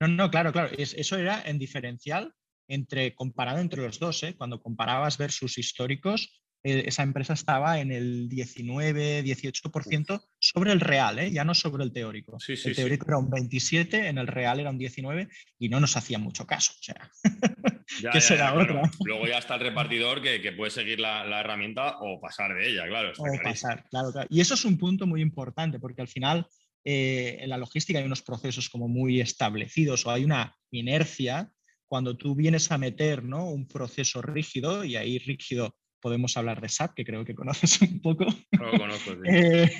No, 0.00 0.08
no, 0.08 0.30
claro, 0.30 0.50
claro. 0.50 0.70
eso 0.78 1.18
era 1.18 1.42
en 1.44 1.58
diferencial 1.58 2.32
entre 2.66 3.14
comparado 3.14 3.58
entre 3.58 3.82
los 3.82 3.98
dos. 3.98 4.22
¿eh? 4.22 4.34
Cuando 4.38 4.62
comparabas 4.62 5.18
versus 5.18 5.58
históricos, 5.58 6.40
eh, 6.66 6.84
esa 6.86 7.02
empresa 7.02 7.34
estaba 7.34 7.78
en 7.78 7.92
el 7.92 8.26
19-18% 8.30 10.24
sobre 10.38 10.72
el 10.72 10.80
real, 10.80 11.18
¿eh? 11.18 11.30
ya 11.30 11.44
no 11.44 11.54
sobre 11.54 11.84
el 11.84 11.92
teórico. 11.92 12.38
el 12.48 12.74
teórico 12.74 13.04
era 13.06 13.18
un 13.18 13.28
27, 13.28 14.08
en 14.08 14.16
el 14.16 14.26
real 14.26 14.60
era 14.60 14.70
un 14.70 14.78
19 14.78 15.28
y 15.58 15.68
no 15.68 15.78
nos 15.78 15.98
hacía 15.98 16.18
mucho 16.18 16.46
caso. 16.46 16.72
O 16.80 16.82
sea, 16.82 17.10
que 18.12 18.20
será 18.22 18.54
otra. 18.54 18.90
Luego 19.04 19.26
ya 19.26 19.36
está 19.36 19.56
el 19.56 19.60
repartidor 19.60 20.22
que, 20.22 20.52
puede 20.52 20.70
seguir 20.70 21.00
la, 21.00 21.38
herramienta 21.38 21.98
o 22.00 22.18
pasar 22.18 22.54
de 22.54 22.70
ella, 22.70 22.86
claro. 22.88 23.12
o 23.18 23.42
pasar, 23.42 23.84
claro, 23.90 24.10
Y 24.30 24.40
eso 24.40 24.54
es 24.54 24.64
un 24.64 24.78
punto 24.78 25.06
muy 25.06 25.20
importante 25.20 25.78
porque 25.78 26.00
al 26.00 26.08
final 26.08 26.46
eh, 26.82 27.36
en 27.40 27.50
la 27.50 27.58
logística 27.58 27.98
hay 27.98 28.06
unos 28.06 28.22
procesos 28.22 28.70
como 28.70 28.88
muy 28.88 29.20
establecidos 29.20 30.06
o 30.06 30.10
hay 30.10 30.24
una 30.24 30.56
inercia 30.70 31.50
cuando 31.86 32.16
tú 32.16 32.34
vienes 32.34 32.72
a 32.72 32.78
meter 32.78 33.22
¿no? 33.22 33.50
un 33.50 33.68
proceso 33.68 34.22
rígido 34.22 34.82
y 34.82 34.96
ahí 34.96 35.18
rígido 35.18 35.76
podemos 36.04 36.36
hablar 36.36 36.60
de 36.60 36.68
SAP, 36.68 36.96
que 36.96 37.04
creo 37.06 37.24
que 37.24 37.34
conoces 37.34 37.80
un 37.80 37.98
poco. 38.02 38.26
lo 38.26 38.78
conozco, 38.78 39.12
eh, 39.24 39.70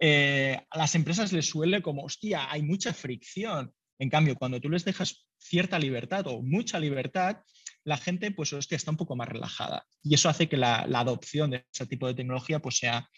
eh, 0.00 0.60
a 0.68 0.76
las 0.76 0.96
empresas 0.96 1.32
les 1.32 1.46
suele 1.46 1.80
como, 1.80 2.02
hostia, 2.02 2.50
hay 2.50 2.62
mucha 2.62 2.92
fricción. 2.92 3.72
En 4.00 4.10
cambio, 4.10 4.34
cuando 4.34 4.60
tú 4.60 4.68
les 4.68 4.84
dejas 4.84 5.24
cierta 5.38 5.78
libertad 5.78 6.26
o 6.26 6.42
mucha 6.42 6.80
libertad, 6.80 7.36
la 7.84 7.96
gente, 7.96 8.32
pues, 8.32 8.52
hostia, 8.52 8.74
está 8.74 8.90
un 8.90 8.96
poco 8.96 9.14
más 9.14 9.28
relajada. 9.28 9.86
Y 10.02 10.14
eso 10.14 10.28
hace 10.28 10.48
que 10.48 10.56
la, 10.56 10.84
la 10.88 10.98
adopción 10.98 11.52
de 11.52 11.64
ese 11.72 11.86
tipo 11.86 12.08
de 12.08 12.14
tecnología 12.14 12.58
pues, 12.58 12.78
sea 12.78 13.08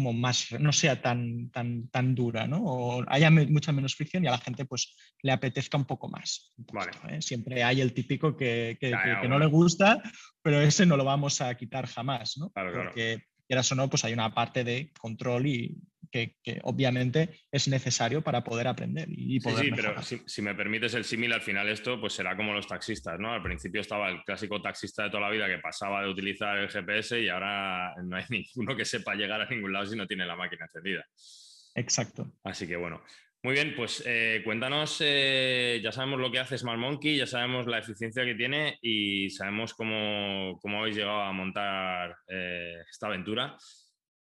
como 0.00 0.14
más, 0.14 0.52
no 0.58 0.72
sea 0.72 1.02
tan, 1.02 1.50
tan, 1.50 1.88
tan 1.88 2.14
dura, 2.14 2.46
¿no? 2.46 2.64
O 2.64 3.04
haya 3.06 3.30
mucha 3.30 3.70
menos 3.70 3.94
fricción 3.94 4.24
y 4.24 4.28
a 4.28 4.30
la 4.30 4.38
gente 4.38 4.64
pues 4.64 4.96
le 5.20 5.30
apetezca 5.30 5.76
un 5.76 5.84
poco 5.84 6.08
más. 6.08 6.54
¿eh? 7.10 7.20
Siempre 7.20 7.62
hay 7.62 7.82
el 7.82 7.92
típico 7.92 8.34
que, 8.34 8.78
que, 8.80 8.92
no 9.28 9.38
le 9.38 9.44
gusta, 9.44 10.02
pero 10.40 10.58
ese 10.62 10.86
no 10.86 10.96
lo 10.96 11.04
vamos 11.04 11.42
a 11.42 11.54
quitar 11.54 11.86
jamás, 11.86 12.38
¿no? 12.38 12.50
Porque 12.50 13.24
quieras 13.50 13.72
o 13.72 13.74
no, 13.74 13.90
pues 13.90 14.04
hay 14.04 14.12
una 14.12 14.32
parte 14.32 14.62
de 14.62 14.92
control 14.96 15.44
y 15.44 15.76
que, 16.08 16.36
obviamente 16.62 17.40
es 17.50 17.66
necesario 17.66 18.22
para 18.22 18.44
poder 18.44 18.68
aprender 18.68 19.08
y 19.10 19.40
poder 19.40 19.64
Sí, 19.64 19.72
pero 19.74 20.00
si, 20.02 20.40
me 20.40 20.54
permites 20.54 20.94
el 20.94 21.04
símil, 21.04 21.32
al 21.32 21.40
final 21.40 21.68
esto 21.68 22.00
pues 22.00 22.12
será 22.12 22.36
como 22.36 22.52
los 22.52 22.68
taxistas, 22.68 23.18
¿no? 23.18 23.32
Al 23.32 23.42
principio 23.42 23.80
estaba 23.80 24.08
el 24.08 24.22
clásico 24.22 24.62
taxista 24.62 25.02
de 25.02 25.10
toda 25.10 25.22
la 25.22 25.30
vida 25.30 25.48
que 25.48 25.58
pasaba 25.58 26.00
de 26.02 26.10
utilizar 26.10 26.58
el 26.58 26.68
GPS 26.68 27.20
y 27.20 27.28
ahora 27.28 27.92
no 28.04 28.16
hay 28.16 28.24
ninguno 28.30 28.76
que 28.76 28.84
sepa 28.84 29.16
llegar 29.16 29.40
a 29.40 29.48
ningún 29.48 29.72
lado 29.72 29.86
si 29.86 29.96
no 29.96 30.06
tiene 30.06 30.26
la 30.26 30.36
máquina 30.36 30.66
encendida. 30.66 31.04
Exacto. 31.74 32.32
Así 32.44 32.68
que 32.68 32.76
bueno. 32.76 33.02
Muy 33.42 33.54
bien, 33.54 33.72
pues 33.74 34.02
eh, 34.04 34.42
cuéntanos, 34.44 35.00
eh, 35.02 35.80
ya 35.82 35.92
sabemos 35.92 36.20
lo 36.20 36.30
que 36.30 36.40
hace 36.40 36.58
Smart 36.58 36.78
Monkey, 36.78 37.16
ya 37.16 37.26
sabemos 37.26 37.66
la 37.66 37.78
eficiencia 37.78 38.22
que 38.22 38.34
tiene 38.34 38.78
y 38.82 39.30
sabemos 39.30 39.72
cómo, 39.72 40.58
cómo 40.60 40.80
habéis 40.80 40.96
llegado 40.96 41.22
a 41.22 41.32
montar 41.32 42.18
eh, 42.28 42.76
esta 42.90 43.06
aventura. 43.06 43.56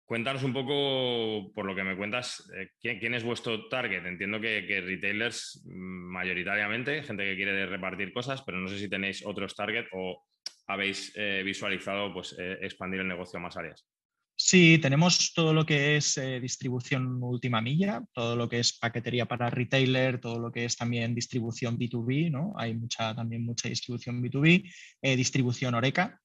Cuéntanos 0.05 0.43
un 0.43 0.53
poco, 0.53 1.51
por 1.53 1.65
lo 1.65 1.75
que 1.75 1.83
me 1.83 1.97
cuentas, 1.97 2.49
¿quién, 2.79 3.13
es 3.13 3.25
vuestro 3.25 3.67
target? 3.67 4.05
Entiendo 4.05 4.39
que, 4.39 4.61
retailers 4.81 5.63
mm, 5.65 6.11
mayoritariamente, 6.13 7.03
gente 7.03 7.25
que 7.25 7.35
quiere 7.35 7.65
repartir 7.65 8.13
cosas, 8.13 8.41
pero 8.43 8.57
no 8.57 8.69
sé 8.69 8.79
si 8.79 8.89
tenéis 8.89 9.25
otros 9.25 9.53
target 9.53 9.87
o 9.91 10.23
habéis 10.67 11.13
visualizado 11.43 12.13
pues, 12.13 12.37
expandir 12.39 13.01
el 13.01 13.07
negocio 13.07 13.37
a 13.37 13.41
más 13.41 13.57
áreas. 13.57 13.85
Sí, 14.41 14.77
tenemos 14.77 15.33
todo 15.33 15.53
lo 15.53 15.65
que 15.65 15.97
es 15.97 16.17
eh, 16.17 16.39
distribución 16.39 17.21
última 17.21 17.59
milla, 17.59 18.01
todo 18.13 18.37
lo 18.37 18.47
que 18.47 18.59
es 18.59 18.71
paquetería 18.71 19.25
para 19.25 19.49
retailer, 19.49 20.21
todo 20.21 20.39
lo 20.39 20.49
que 20.49 20.63
es 20.63 20.77
también 20.77 21.13
distribución 21.13 21.77
B2B, 21.77 22.31
¿no? 22.31 22.53
Hay 22.55 22.73
mucha, 22.73 23.13
también 23.13 23.43
mucha 23.43 23.67
distribución 23.67 24.23
B2B, 24.23 24.63
eh, 25.01 25.15
distribución 25.17 25.75
Oreca. 25.75 26.21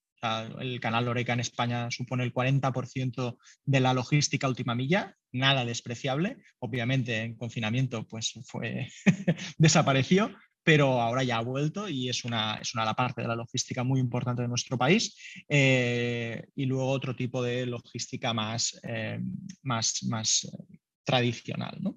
el 0.60 0.78
canal 0.80 1.08
Oreca 1.08 1.32
en 1.32 1.40
España 1.40 1.90
supone 1.90 2.22
el 2.22 2.32
40% 2.32 3.36
de 3.64 3.80
la 3.80 3.92
logística 3.92 4.48
última 4.48 4.76
milla, 4.76 5.16
nada 5.32 5.64
despreciable. 5.64 6.36
Obviamente 6.60 7.20
en 7.20 7.36
confinamiento 7.36 8.06
pues 8.06 8.32
fue 8.46 8.88
desapareció, 9.58 10.30
pero 10.64 11.00
ahora 11.00 11.22
ya 11.22 11.36
ha 11.36 11.42
vuelto 11.42 11.88
y 11.88 12.08
es 12.08 12.24
una, 12.24 12.54
es 12.54 12.74
una 12.74 12.84
la 12.84 12.94
parte 12.94 13.22
de 13.22 13.28
la 13.28 13.36
logística 13.36 13.84
muy 13.84 14.00
importante 14.00 14.42
de 14.42 14.48
nuestro 14.48 14.78
país. 14.78 15.16
Eh, 15.48 16.46
y 16.56 16.64
luego 16.64 16.88
otro 16.88 17.14
tipo 17.14 17.42
de 17.42 17.66
logística 17.66 18.32
más, 18.32 18.80
eh, 18.82 19.20
más, 19.62 20.02
más 20.04 20.48
tradicional. 21.04 21.76
¿no? 21.80 21.96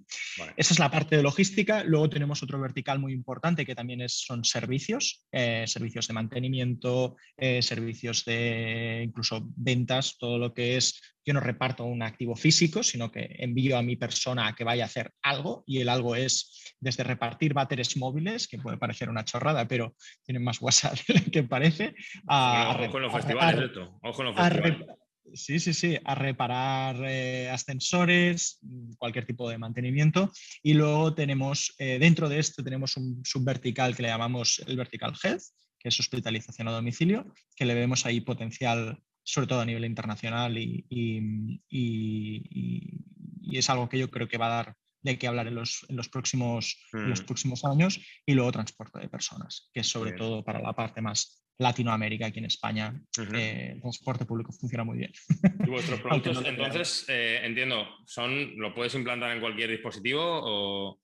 Esa 0.55 0.73
es 0.73 0.79
la 0.79 0.91
parte 0.91 1.15
de 1.15 1.23
logística. 1.23 1.83
Luego 1.83 2.09
tenemos 2.09 2.43
otro 2.43 2.59
vertical 2.59 2.99
muy 2.99 3.13
importante 3.13 3.65
que 3.65 3.75
también 3.75 4.01
es, 4.01 4.13
son 4.13 4.43
servicios, 4.43 5.25
eh, 5.31 5.63
servicios 5.65 6.07
de 6.07 6.13
mantenimiento, 6.13 7.15
eh, 7.37 7.61
servicios 7.61 8.25
de 8.25 9.01
incluso 9.03 9.47
ventas, 9.55 10.17
todo 10.17 10.37
lo 10.37 10.53
que 10.53 10.77
es, 10.77 11.01
yo 11.25 11.33
no 11.33 11.39
reparto 11.39 11.83
un 11.83 12.03
activo 12.03 12.35
físico, 12.35 12.83
sino 12.83 13.11
que 13.11 13.35
envío 13.39 13.77
a 13.77 13.81
mi 13.81 13.95
persona 13.95 14.47
a 14.47 14.55
que 14.55 14.63
vaya 14.63 14.83
a 14.83 14.87
hacer 14.87 15.11
algo 15.21 15.63
y 15.65 15.79
el 15.79 15.89
algo 15.89 16.15
es 16.15 16.75
desde 16.79 17.03
repartir 17.03 17.53
bateres 17.53 17.97
móviles, 17.97 18.47
que 18.47 18.59
puede 18.59 18.77
parecer 18.77 19.09
una 19.09 19.25
chorrada, 19.25 19.67
pero 19.67 19.95
tienen 20.23 20.43
más 20.43 20.61
WhatsApp 20.61 20.97
que 21.31 21.43
parece. 21.43 21.95
ojo 22.27 22.91
con 22.91 23.01
los 23.01 23.13
festivales, 23.13 23.71
Ojo 24.01 24.23
los 24.23 24.35
festivales 24.35 24.87
Sí, 25.33 25.59
sí, 25.59 25.73
sí, 25.73 25.97
a 26.03 26.15
reparar 26.15 26.97
eh, 27.03 27.49
ascensores, 27.49 28.59
cualquier 28.97 29.25
tipo 29.25 29.49
de 29.49 29.57
mantenimiento. 29.57 30.31
Y 30.63 30.73
luego 30.73 31.13
tenemos, 31.13 31.73
eh, 31.77 31.99
dentro 31.99 32.29
de 32.29 32.39
esto 32.39 32.63
tenemos 32.63 32.97
un 32.97 33.21
subvertical 33.23 33.95
que 33.95 34.03
le 34.03 34.09
llamamos 34.09 34.63
el 34.65 34.77
vertical 34.77 35.13
health, 35.21 35.43
que 35.79 35.89
es 35.89 35.99
hospitalización 35.99 36.67
a 36.67 36.71
domicilio, 36.71 37.33
que 37.55 37.65
le 37.65 37.73
vemos 37.73 38.05
ahí 38.05 38.21
potencial, 38.21 38.99
sobre 39.23 39.47
todo 39.47 39.61
a 39.61 39.65
nivel 39.65 39.85
internacional 39.85 40.57
y, 40.57 40.85
es 43.51 43.69
algo 43.69 43.89
que 43.89 43.97
yo 43.97 44.11
creo 44.11 44.27
que 44.27 44.37
va 44.37 44.47
a 44.47 44.63
dar 44.63 44.75
de 45.01 45.17
qué 45.17 45.27
hablar 45.27 45.47
en 45.47 45.55
los, 45.55 45.85
próximos, 46.11 46.77
los 46.91 47.21
mm. 47.21 47.25
próximos 47.25 47.65
años. 47.65 47.99
Y 48.25 48.33
luego 48.33 48.51
transporte 48.51 48.99
de 48.99 49.09
personas, 49.09 49.69
que 49.73 49.79
es 49.79 49.87
sobre 49.87 50.11
todo 50.11 50.43
para 50.43 50.61
la 50.61 50.73
parte 50.73 51.01
más 51.01 51.46
Latinoamérica, 51.59 52.27
aquí 52.27 52.39
en 52.39 52.45
España, 52.45 53.01
eh, 53.33 53.71
el 53.73 53.81
transporte 53.81 54.25
público 54.25 54.51
funciona 54.51 54.83
muy 54.83 54.99
bien. 54.99 55.11
¿Y 55.65 55.69
vuestros 55.69 55.99
productos, 56.01 56.43
entonces, 56.45 57.05
eh, 57.07 57.41
entiendo, 57.43 57.87
son, 58.05 58.57
¿lo 58.57 58.73
puedes 58.73 58.93
implantar 58.95 59.31
en 59.31 59.41
cualquier 59.41 59.71
dispositivo 59.71 60.21
o...? 60.21 60.99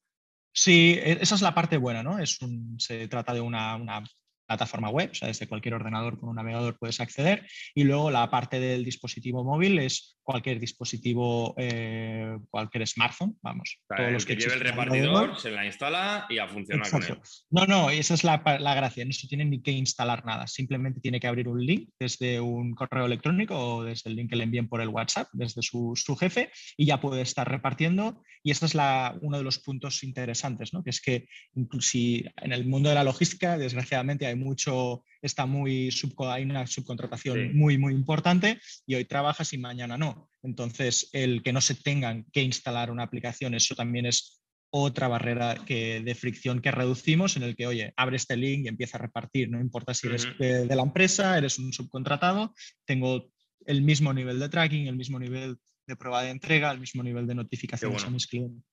Sí, 0.55 0.99
e, 1.01 1.17
esa 1.21 1.35
es 1.35 1.41
la 1.41 1.55
parte 1.55 1.77
buena, 1.77 2.03
¿no? 2.03 2.19
Es 2.19 2.39
un, 2.41 2.79
se 2.79 3.07
trata 3.07 3.33
de 3.33 3.41
una, 3.41 4.03
plataforma 4.45 4.89
web, 4.89 5.09
o 5.11 5.15
sea, 5.15 5.29
desde 5.29 5.47
cualquier 5.47 5.73
ordenador 5.73 6.19
con 6.19 6.29
un 6.29 6.35
navegador 6.35 6.77
puedes 6.77 6.99
acceder. 6.99 7.47
Y 7.73 7.85
luego 7.85 8.11
la 8.11 8.29
parte 8.29 8.59
del 8.59 8.83
dispositivo 8.83 9.43
móvil 9.43 9.79
es 9.79 10.17
cualquier 10.23 10.59
dispositivo, 10.59 11.53
eh, 11.57 12.37
cualquier 12.49 12.87
smartphone, 12.87 13.37
vamos. 13.41 13.79
todos 13.95 14.11
los 14.11 14.25
que, 14.25 14.35
lleve 14.35 14.55
el 14.55 14.59
repartidor, 14.61 15.39
se 15.39 15.51
la 15.51 15.65
instala 15.65 16.25
y 16.29 16.39
a 16.39 16.47
funcionar 16.47 16.89
con 16.89 17.03
él. 17.03 17.19
No, 17.51 17.65
no, 17.65 17.89
esa 17.89 18.15
es 18.15 18.23
la, 18.23 18.41
la, 18.59 18.73
gracia, 18.73 19.05
no 19.05 19.11
se 19.11 19.27
tiene 19.27 19.45
ni 19.45 19.61
que 19.61 19.71
instalar 19.71 20.25
nada, 20.25 20.47
simplemente 20.47 20.99
tiene 20.99 21.19
que 21.19 21.27
abrir 21.27 21.47
un 21.47 21.63
link 21.63 21.89
desde 21.99 22.39
un 22.39 22.73
correo 22.73 23.05
electrónico 23.05 23.55
o 23.57 23.83
desde 23.83 24.09
el 24.09 24.15
link 24.15 24.31
que 24.31 24.35
le 24.35 24.45
envíen 24.45 24.67
por 24.67 24.81
el 24.81 24.89
WhatsApp, 24.89 25.27
desde 25.33 25.61
su, 25.61 25.93
su 25.95 26.15
jefe, 26.15 26.51
y 26.75 26.85
ya 26.85 26.99
puede 26.99 27.21
estar 27.21 27.49
repartiendo. 27.49 28.23
Y 28.41 28.51
este 28.51 28.65
es 28.65 28.75
la, 28.75 29.15
uno 29.21 29.37
de 29.37 29.43
los 29.43 29.59
puntos 29.59 30.03
interesantes, 30.03 30.73
¿no? 30.73 30.83
que 30.83 30.89
es 30.89 31.01
que 31.01 31.27
incluso 31.55 31.83
en 31.93 32.53
el 32.53 32.65
mundo 32.65 32.89
de 32.89 32.95
la 32.95 33.03
logística, 33.03 33.57
desgraciadamente, 33.57 34.25
hay 34.25 34.35
mucho, 34.35 35.03
está 35.23 35.45
muy 35.45 35.89
hay 36.27 36.43
una 36.43 36.67
subcontratación 36.67 37.55
muy, 37.55 37.77
muy 37.77 37.93
importante 37.93 38.59
y 38.85 38.95
hoy 38.95 39.05
trabajas 39.05 39.53
y 39.53 39.57
mañana 39.57 39.97
no. 39.97 40.29
Entonces, 40.43 41.09
el 41.13 41.41
que 41.41 41.53
no 41.53 41.61
se 41.61 41.75
tengan 41.75 42.25
que 42.31 42.41
instalar 42.41 42.91
una 42.91 43.03
aplicación, 43.03 43.53
eso 43.53 43.73
también 43.73 44.05
es 44.05 44.43
otra 44.69 45.07
barrera 45.07 45.55
que, 45.65 46.01
de 46.01 46.15
fricción 46.15 46.59
que 46.59 46.71
reducimos 46.71 47.37
en 47.37 47.43
el 47.43 47.55
que, 47.55 47.67
oye, 47.67 47.93
abre 47.95 48.17
este 48.17 48.35
link 48.35 48.65
y 48.65 48.67
empieza 48.67 48.97
a 48.97 49.01
repartir, 49.01 49.49
no 49.49 49.61
importa 49.61 49.93
si 49.93 50.07
eres 50.07 50.27
de, 50.37 50.75
la 50.75 50.81
empresa, 50.81 51.37
eres 51.37 51.59
un 51.59 51.71
subcontratado, 51.71 52.53
tengo 52.85 53.29
el 53.65 53.81
mismo 53.81 54.13
nivel 54.13 54.39
de 54.39 54.49
tracking, 54.49 54.87
el 54.87 54.97
mismo 54.97 55.19
nivel 55.19 55.57
de 55.87 55.95
prueba 55.95 56.23
de 56.23 56.31
entrega, 56.31 56.71
el 56.71 56.79
mismo 56.79 57.03
nivel 57.03 57.27
de 57.27 57.35
notificaciones 57.35 58.03
a 58.03 58.09
mis 58.09 58.27
clientes. 58.27 58.63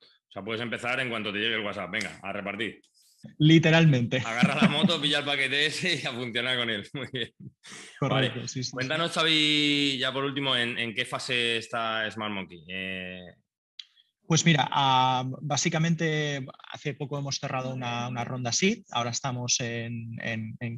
O 0.00 0.32
sea, 0.32 0.42
puedes 0.42 0.62
empezar 0.62 0.98
en 1.00 1.10
cuanto 1.10 1.30
te 1.30 1.38
llegue 1.38 1.56
el 1.56 1.64
WhatsApp. 1.64 1.90
Venga, 1.90 2.18
a 2.22 2.32
repartir. 2.32 2.80
Literalmente. 3.38 4.18
Agarra 4.18 4.62
la 4.62 4.68
moto, 4.68 5.00
pilla 5.02 5.18
el 5.18 5.24
paquete 5.24 5.66
ese 5.66 6.00
y 6.02 6.06
a 6.06 6.12
funcionar 6.12 6.56
con 6.56 6.70
él. 6.70 6.88
Muy 6.94 7.08
bien. 7.12 7.30
Correcto, 7.98 8.48
sí, 8.48 8.62
Cuéntanos, 8.70 9.12
Xavi, 9.12 9.98
ya 9.98 10.12
por 10.12 10.24
último, 10.24 10.56
¿en, 10.56 10.94
qué 10.94 11.04
fase 11.04 11.58
está 11.58 12.10
Smart 12.10 12.32
Monkey? 12.32 12.64
Eh, 12.68 13.34
pues 14.32 14.46
mira, 14.46 14.66
ah, 14.70 15.24
básicamente 15.42 16.46
hace 16.72 16.94
poco 16.94 17.18
hemos 17.18 17.36
cerrado 17.36 17.74
una, 17.74 18.24
ronda 18.24 18.48
así, 18.50 18.82
ahora 18.90 19.10
estamos 19.10 19.60
en, 19.60 20.16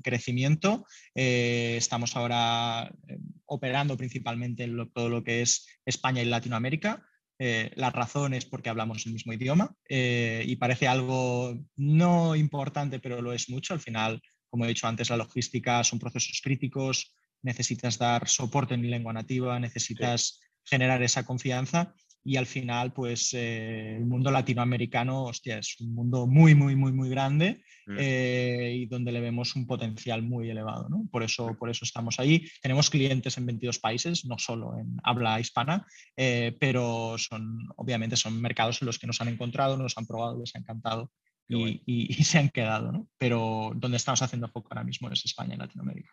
crecimiento, 0.03 0.85
eh, 1.15 1.77
estamos 1.77 2.17
ahora 2.17 2.91
eh, 3.07 3.19
operando 3.47 3.97
principalmente 3.97 4.65
en 4.65 4.91
todo 4.93 5.09
lo 5.09 5.23
que 5.23 5.43
es 5.43 5.69
España 5.85 6.21
y 6.23 6.25
Latinoamérica. 6.25 7.07
Eh, 7.47 7.71
la 7.77 7.91
razón 7.91 8.33
es 8.33 8.47
porque 8.47 8.71
hablamos 8.71 9.05
el 9.05 9.13
mismo 9.13 9.35
idioma 9.35 9.77
eh, 9.87 10.43
y 10.47 10.57
parece 10.57 10.89
algo 10.89 11.55
no 11.77 12.35
importante, 12.37 13.01
pero 13.01 13.21
lo 13.21 13.35
es 13.35 13.51
mucho. 13.51 13.75
Al 13.75 13.81
final, 13.81 14.23
como 14.49 14.65
he 14.65 14.69
dicho 14.69 14.87
antes, 14.87 15.11
la 15.11 15.19
logística 15.19 15.85
son 15.85 15.99
procesos 15.99 16.41
críticos, 16.43 17.15
necesitas 17.43 17.99
dar 17.99 18.27
soporte 18.29 18.73
en 18.73 18.89
lengua 18.89 19.13
nativa, 19.13 19.61
necesitas 19.61 20.41
generar 20.65 21.03
esa 21.03 21.27
confianza 21.27 21.95
y 22.27 22.37
al 22.37 22.47
final, 22.47 22.95
pues 22.95 23.35
eh, 23.35 23.97
el 23.97 24.07
mundo 24.07 24.31
latinoamericano, 24.31 25.25
hostia, 25.25 25.59
es 25.59 25.79
un 25.81 25.95
mundo 25.95 26.27
muy, 26.27 26.55
muy, 26.55 26.75
muy, 26.75 26.91
muy 26.91 27.11
grande 27.11 27.63
mm. 27.87 27.97
eh, 27.99 28.73
y 28.79 28.87
donde 28.87 29.13
le 29.13 29.21
vemos 29.21 29.55
un 29.57 29.67
potencial 29.67 30.23
muy 30.23 30.49
elevado. 30.49 30.89
¿no? 30.89 31.07
Por, 31.13 31.23
eso, 31.23 31.55
por 31.59 31.69
eso 31.69 31.85
estamos 31.85 32.19
ahí. 32.19 32.49
Tenemos 32.63 32.89
clientes 32.89 33.37
en 33.37 33.45
22 33.45 33.79
países, 33.79 34.25
no 34.25 34.39
solo 34.39 34.79
en 34.79 34.97
habla 35.03 35.39
hispana, 35.39 35.87
eh, 36.17 36.57
pero 36.59 37.17
son, 37.19 37.69
obviamente 37.77 38.17
son 38.17 38.41
mercados 38.41 38.81
en 38.81 38.87
los 38.87 38.99
que 38.99 39.07
nos 39.07 39.21
han 39.21 39.29
encontrado, 39.29 39.77
nos 39.77 39.99
han 39.99 40.07
probado, 40.07 40.41
les 40.41 40.57
ha 40.57 40.61
encantado 40.61 41.13
y, 41.47 41.83
y, 41.85 42.25
se 42.25 42.39
han 42.39 42.49
quedado. 42.49 42.91
¿no? 42.91 43.07
Pero 43.19 43.73
donde 43.77 43.99
estamos 43.99 44.23
haciendo 44.23 44.49
foco 44.49 44.69
ahora 44.71 44.85
mismo 44.85 45.11
es 45.11 45.27
España 45.27 45.57
y 45.57 45.59
Latinoamérica 45.59 46.11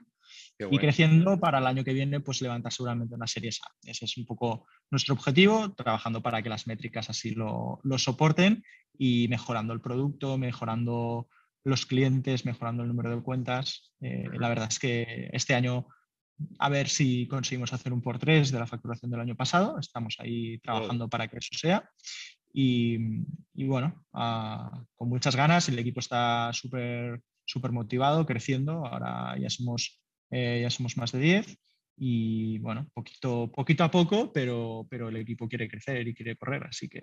y 0.60 0.78
creciendo 0.78 1.40
para 1.40 1.60
el 1.60 1.68
año 1.68 1.84
que 1.84 1.94
viene, 1.94 2.20
pues 2.20 2.42
levantar 2.42 2.72
seguramente 2.72 3.16
una 3.16 3.28
serie 3.28 3.50
A. 3.50 3.72
Ese 3.84 4.06
es 4.06 4.18
un 4.18 4.26
poco 4.26 4.68
nuestro 4.90 5.16
objetivo, 5.16 5.74
trabajando 5.74 6.22
para 6.22 6.42
que 6.42 6.50
las 6.50 6.68
métricas 6.68 7.10
así 7.10 7.32
lo, 7.32 7.80
lo 7.84 7.98
soporten 7.98 8.64
y 8.98 9.28
mejorando 9.28 9.74
el 9.74 9.82
producto, 9.82 10.38
mejorando 10.38 11.28
los 11.64 11.86
clientes, 11.86 12.46
mejorando 12.46 12.84
el 12.84 12.90
número 12.90 13.16
de 13.16 13.24
cuentas. 13.24 13.92
Eh, 14.02 14.26
la 14.34 14.50
verdad 14.50 14.68
es 14.70 14.80
que 14.80 15.30
este 15.34 15.56
año 15.56 15.88
a 16.58 16.70
ver 16.70 16.90
si 16.90 17.28
conseguimos 17.28 17.72
hacer 17.72 17.94
un 17.94 18.02
por 18.02 18.18
tres 18.18 18.52
de 18.52 18.60
la 18.60 18.66
facturación 18.68 19.12
del 19.12 19.22
año 19.22 19.36
pasado. 19.36 19.78
Estamos 19.80 20.16
ahí 20.20 20.58
trabajando 20.60 21.08
para 21.08 21.28
que 21.28 21.38
eso 21.38 21.56
sea. 21.56 21.90
Y, 22.54 22.98
y 23.54 23.66
bueno, 23.66 24.06
ah, 24.14 24.84
con 24.96 25.10
muchas 25.10 25.36
ganas, 25.36 25.70
el 25.70 25.80
equipo 25.80 26.00
está 26.00 26.52
súper 26.52 27.22
súper 27.46 27.72
motivado, 27.72 28.26
creciendo. 28.26 28.86
Ahora 28.86 29.38
ya 29.38 29.50
somos 29.50 30.01
ya 30.32 30.70
somos 30.70 30.98
más 30.98 31.12
de 31.12 31.20
10 31.20 31.58
y 31.98 32.58
bueno, 32.60 32.89
poquito, 32.94 33.52
poquito 33.52 33.84
a 33.84 33.91
poco, 33.91 34.32
pero, 34.34 34.88
pero 34.89 35.10
el 35.10 35.17
equipo 35.17 35.48
quiere 35.48 35.67
crecer 35.67 36.08
y 36.08 36.13
quiere 36.13 36.36
correr, 36.36 36.63
así 36.63 36.89
que 36.89 37.02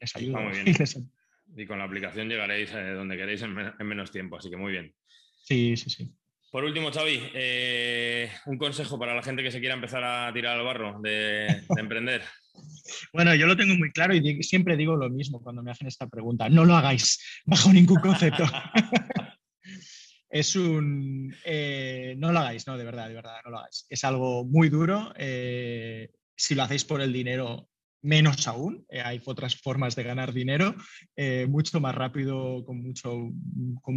les 0.00 0.16
ayuda. 0.16 0.40
Y 1.54 1.66
con 1.66 1.76
la 1.76 1.84
aplicación 1.84 2.30
llegaréis 2.30 2.72
eh, 2.72 2.92
donde 2.92 3.14
queréis 3.14 3.42
en, 3.42 3.52
menos 3.86 4.10
tiempo, 4.10 4.38
así 4.38 4.48
que 4.48 4.56
muy 4.56 4.72
bien. 4.72 4.94
Sí, 5.42 5.76
sí, 5.76 5.90
sí. 5.90 6.10
Por 6.50 6.64
último, 6.64 6.90
Xavi, 6.90 7.30
eh, 7.34 8.30
un 8.46 8.56
consejo 8.56 8.98
para 8.98 9.14
la 9.14 9.22
gente 9.22 9.42
que 9.42 9.50
se 9.50 9.60
quiera 9.60 9.74
empezar 9.74 10.02
a 10.02 10.32
tirar 10.32 10.58
al 10.58 10.64
barro 10.64 10.98
de, 11.02 11.62
de 11.68 11.80
emprender. 11.80 12.22
Bueno, 13.12 13.34
yo 13.34 13.46
lo 13.46 13.56
tengo 13.56 13.74
muy 13.76 13.90
claro 13.92 14.14
y 14.14 14.42
siempre 14.42 14.76
digo 14.76 14.94
lo 14.94 15.08
mismo 15.08 15.40
cuando 15.40 15.62
me 15.62 15.70
hacen 15.70 15.86
esta 15.86 16.06
pregunta. 16.06 16.50
No 16.50 16.64
lo 16.66 16.74
hagáis 16.74 17.42
bajo 17.46 17.72
ningún 17.72 18.00
concepto. 18.00 18.44
es 20.32 20.56
un... 20.56 21.34
Eh, 21.44 22.14
no 22.16 22.32
lo 22.32 22.38
hagáis, 22.38 22.66
no, 22.66 22.78
de 22.78 22.84
verdad, 22.84 23.08
de 23.08 23.14
verdad, 23.14 23.36
no 23.44 23.50
lo 23.50 23.58
hagáis. 23.58 23.84
Es 23.90 24.02
algo 24.02 24.46
muy 24.46 24.70
duro. 24.70 25.12
Eh, 25.18 26.10
si 26.34 26.54
lo 26.54 26.62
hacéis 26.62 26.86
por 26.86 27.02
el 27.02 27.12
dinero, 27.12 27.68
menos 28.00 28.48
aún. 28.48 28.86
Eh, 28.88 29.02
hay 29.02 29.20
otras 29.26 29.56
formas 29.56 29.94
de 29.94 30.04
ganar 30.04 30.32
dinero, 30.32 30.74
mucho 31.48 31.80
más 31.80 31.94
rápido, 31.94 32.64
con 32.64 32.82
mucho, 32.82 33.30
con, 33.82 33.94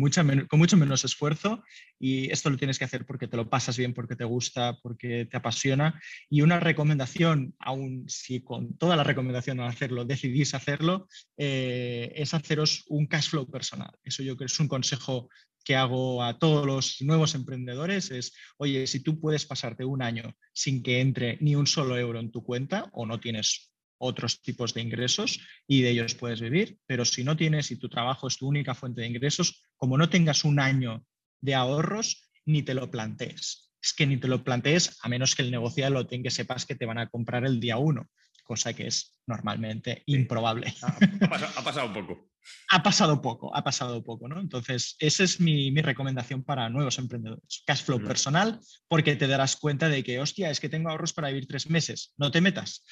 mucho 0.60 0.78
menos 0.78 1.06
esfuerzo. 1.06 1.64
Y 1.98 2.30
esto 2.30 2.50
lo 2.50 2.58
tienes 2.58 2.80
que 2.80 2.86
hacer 2.86 3.06
porque 3.06 3.30
te 3.30 3.38
lo 3.38 3.50
pasas 3.50 3.78
bien, 3.78 3.94
porque 3.94 4.18
te 4.18 4.26
gusta, 4.26 4.78
porque 4.84 5.26
te 5.32 5.38
apasiona. 5.38 6.02
Y 6.30 6.42
una 6.42 6.60
recomendación, 6.60 7.56
aún 7.60 8.04
si 8.10 8.42
con 8.42 8.78
toda 8.78 8.98
la 8.98 9.06
recomendación 9.06 9.62
al 9.62 9.70
hacerlo 9.70 10.04
decidís 10.04 10.54
hacerlo, 10.54 11.08
es 11.38 12.34
haceros 12.34 12.84
un 12.90 13.08
cash 13.08 13.30
flow 13.30 13.50
personal. 13.50 13.92
Eso 14.04 14.22
yo 14.22 14.36
creo 14.36 14.48
que 14.48 14.54
es 14.54 14.60
un 14.60 14.68
consejo 14.68 15.30
que 15.66 15.76
hago 15.76 16.24
a 16.24 16.38
todos 16.38 16.66
los 16.66 17.02
nuevos 17.02 17.36
emprendedores 17.36 18.12
es, 18.12 18.34
oye, 18.58 18.88
si 18.88 19.02
tú 19.02 19.20
puedes 19.20 19.46
pasarte 19.46 19.84
un 19.84 20.02
año 20.02 20.38
sin 20.54 20.84
que 20.84 21.02
entre 21.02 21.38
ni 21.42 21.56
un 21.56 21.68
solo 21.68 21.98
euro 21.98 22.20
en 22.20 22.32
tu 22.32 22.44
cuenta 22.44 22.90
o 22.94 23.06
no 23.06 23.20
tienes 23.20 23.74
otros 23.98 24.42
tipos 24.42 24.74
de 24.74 24.82
ingresos 24.82 25.40
y 25.68 25.82
de 25.82 25.90
ellos 25.90 26.16
puedes 26.16 26.40
vivir, 26.40 26.78
pero 26.86 27.04
si 27.04 27.24
no 27.24 27.36
tienes 27.36 27.72
y 27.72 27.78
tu 27.78 27.90
trabajo 27.90 28.28
es 28.28 28.38
tu 28.38 28.48
única 28.48 28.76
fuente 28.76 29.02
de 29.02 29.08
ingresos, 29.08 29.64
como 29.76 29.98
no 29.98 30.08
tengas 30.08 30.46
un 30.46 30.60
año 30.60 31.04
de 31.42 31.56
ahorros, 31.56 32.30
ni 32.46 32.62
te 32.62 32.76
lo 32.76 32.92
plantees. 32.92 33.74
Es 33.82 33.94
que 33.94 34.06
ni 34.06 34.18
te 34.18 34.28
lo 34.28 34.44
plantees 34.44 34.98
a 35.02 35.10
menos 35.10 35.36
que 35.36 35.42
el 35.42 35.52
negocio 35.52 35.90
lo 35.90 36.06
tenga 36.08 36.24
que 36.24 36.32
sepas 36.32 36.66
que 36.66 36.76
te 36.76 36.86
van 36.86 37.00
a 37.00 37.10
comprar 37.10 37.46
el 37.46 37.60
día 37.60 37.78
uno, 37.78 38.10
cosa 38.46 38.74
que 38.74 38.88
es 38.88 39.20
normalmente 39.28 40.04
improbable. 40.06 40.74
ha 40.82 41.64
pasado 41.64 41.88
un 41.88 41.94
poco 41.94 42.30
ha 42.70 42.84
pasado 42.84 43.22
poco, 43.22 43.56
ha 43.56 43.64
pasado 43.64 44.04
poco, 44.04 44.28
¿no? 44.28 44.40
Entonces, 44.40 44.96
esa 45.00 45.24
es 45.24 45.40
mi, 45.40 45.74
recomendación 45.82 46.44
para 46.44 46.70
nuevos 46.70 46.98
emprendedores. 47.00 47.64
Cash 47.66 47.84
flow 47.84 48.04
personal, 48.04 48.60
porque 48.88 49.16
te 49.16 49.28
darás 49.28 49.56
cuenta 49.56 49.90
de 49.90 50.04
que, 50.04 50.20
hostia, 50.20 50.50
es 50.50 50.60
que 50.60 50.70
tengo 50.70 50.90
ahorros 50.90 51.14
para 51.14 51.30
vivir 51.30 51.48
tres 51.48 51.70
meses. 51.70 52.14
No 52.18 52.32
te 52.32 52.42
metas. 52.42 52.84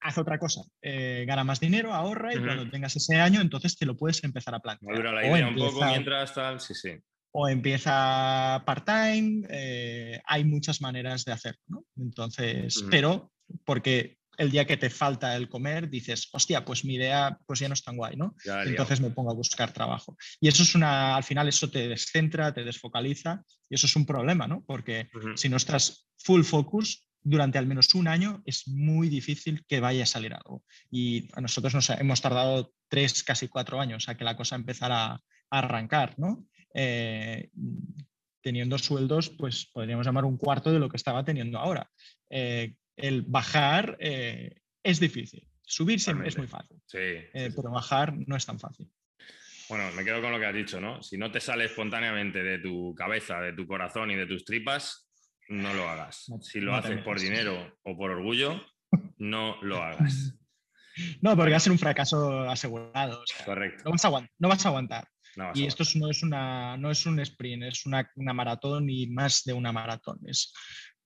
Haz 0.00 0.18
otra 0.18 0.38
cosa. 0.38 0.62
Eh, 0.82 1.24
gana 1.26 1.44
más 1.44 1.60
dinero, 1.60 1.92
ahorra 1.92 2.34
y 2.34 2.38
cuando 2.38 2.70
tengas 2.70 2.96
ese 2.96 3.16
año, 3.16 3.40
entonces 3.40 3.76
te 3.76 3.86
lo 3.86 3.96
puedes 3.96 4.24
empezar 4.24 4.54
a 4.54 4.60
plantear. 4.60 4.98
La 5.12 5.26
idea 5.26 5.46
o 5.46 5.50
un 5.50 5.56
poco 5.56 5.84
mientras 5.84 6.34
tal, 6.34 6.60
sí, 6.60 6.74
sí. 6.74 6.90
O 7.32 7.48
empieza 7.48 8.62
part-time. 8.64 9.46
Eh, 9.50 10.20
hay 10.24 10.44
muchas 10.44 10.80
maneras 10.80 11.24
de 11.24 11.32
hacerlo, 11.32 11.60
¿no? 11.68 11.84
Entonces, 11.96 12.82
pero 12.90 13.30
porque 13.64 14.19
el 14.40 14.50
día 14.50 14.64
que 14.64 14.78
te 14.78 14.88
falta 14.88 15.36
el 15.36 15.50
comer, 15.50 15.90
dices, 15.90 16.30
hostia, 16.32 16.64
pues 16.64 16.82
mi 16.82 16.94
idea 16.94 17.38
pues 17.46 17.58
ya 17.58 17.68
no 17.68 17.74
es 17.74 17.84
tan 17.84 17.98
guay, 17.98 18.16
¿no? 18.16 18.34
Entonces 18.64 18.98
me 19.02 19.10
pongo 19.10 19.30
a 19.30 19.34
buscar 19.34 19.70
trabajo. 19.70 20.16
Y 20.40 20.48
eso 20.48 20.62
es 20.62 20.74
una, 20.74 21.14
al 21.14 21.24
final 21.24 21.46
eso 21.46 21.68
te 21.68 21.88
descentra, 21.88 22.54
te 22.54 22.64
desfocaliza 22.64 23.44
y 23.68 23.74
eso 23.74 23.86
es 23.86 23.94
un 23.96 24.06
problema, 24.06 24.48
¿no? 24.48 24.64
Porque 24.66 25.10
si 25.34 25.50
no 25.50 25.58
estás 25.58 26.08
full 26.16 26.42
focus, 26.42 27.06
durante 27.22 27.58
al 27.58 27.66
menos 27.66 27.94
un 27.94 28.08
año 28.08 28.42
es 28.46 28.66
muy 28.66 29.10
difícil 29.10 29.62
que 29.68 29.80
vaya 29.80 30.04
a 30.04 30.06
salir 30.06 30.32
algo. 30.32 30.64
Y 30.90 31.28
a 31.34 31.42
nosotros 31.42 31.74
nos 31.74 31.90
hemos 31.90 32.22
tardado 32.22 32.72
tres, 32.88 33.22
casi 33.22 33.46
cuatro 33.46 33.78
años 33.78 34.08
a 34.08 34.16
que 34.16 34.24
la 34.24 34.38
cosa 34.38 34.56
empezara 34.56 35.12
a, 35.12 35.20
arrancar, 35.50 36.14
¿no? 36.16 36.46
Eh, 36.72 37.50
teniendo 38.40 38.78
sueldos, 38.78 39.28
pues 39.28 39.66
podríamos 39.70 40.06
llamar 40.06 40.24
un 40.24 40.38
cuarto 40.38 40.72
de 40.72 40.78
lo 40.78 40.88
que 40.88 40.96
estaba 40.96 41.24
teniendo 41.24 41.58
ahora. 41.58 41.90
Eh, 42.30 42.76
el 43.02 43.22
bajar 43.22 43.96
eh, 44.00 44.60
es 44.82 45.00
difícil. 45.00 45.46
Subir 45.62 46.00
siempre 46.00 46.28
es 46.28 46.36
muy 46.36 46.48
fácil, 46.48 46.82
eh, 46.94 47.30
pero 47.54 47.70
bajar 47.70 48.14
no 48.26 48.36
es 48.36 48.44
tan 48.44 48.58
fácil. 48.58 48.90
Bueno, 49.68 49.88
me 49.92 50.04
quedo 50.04 50.20
con 50.20 50.32
lo 50.32 50.40
que 50.40 50.46
has 50.46 50.54
dicho, 50.54 50.80
¿no? 50.80 51.00
Si 51.00 51.16
no 51.16 51.30
te 51.30 51.40
sale 51.40 51.66
espontáneamente 51.66 52.42
de 52.42 52.58
tu 52.58 52.92
cabeza, 52.96 53.40
de 53.40 53.52
tu 53.52 53.68
corazón 53.68 54.10
y 54.10 54.16
de 54.16 54.26
tus 54.26 54.44
tripas, 54.44 55.08
no 55.48 55.72
lo 55.74 55.88
hagas. 55.88 56.26
Si 56.42 56.60
lo 56.60 56.74
haces 56.74 57.02
por 57.02 57.20
dinero 57.20 57.78
o 57.84 57.96
por 57.96 58.10
orgullo, 58.10 58.60
no 59.18 59.62
lo 59.62 59.76
hagas. 59.82 60.34
No, 61.20 61.36
porque 61.36 61.52
va 61.52 61.56
a 61.56 61.60
ser 61.60 61.72
un 61.72 61.78
fracaso 61.78 62.48
asegurado. 62.48 63.22
Correcto. 63.44 63.84
No 63.84 63.90
vas 63.92 64.04
a, 64.64 64.68
aguantar. 64.68 65.08
y 65.54 65.66
esto 65.66 65.84
no 65.96 66.10
es, 66.10 66.22
una, 66.22 66.76
no 66.76 66.90
es 66.90 67.06
un 67.06 67.20
sprint, 67.20 67.62
es 67.64 67.86
una, 67.86 68.10
maratón 68.16 68.90
y 68.90 69.06
más 69.06 69.44
de 69.44 69.52
una 69.52 69.72
maratón. 69.72 70.18
Es, 70.26 70.52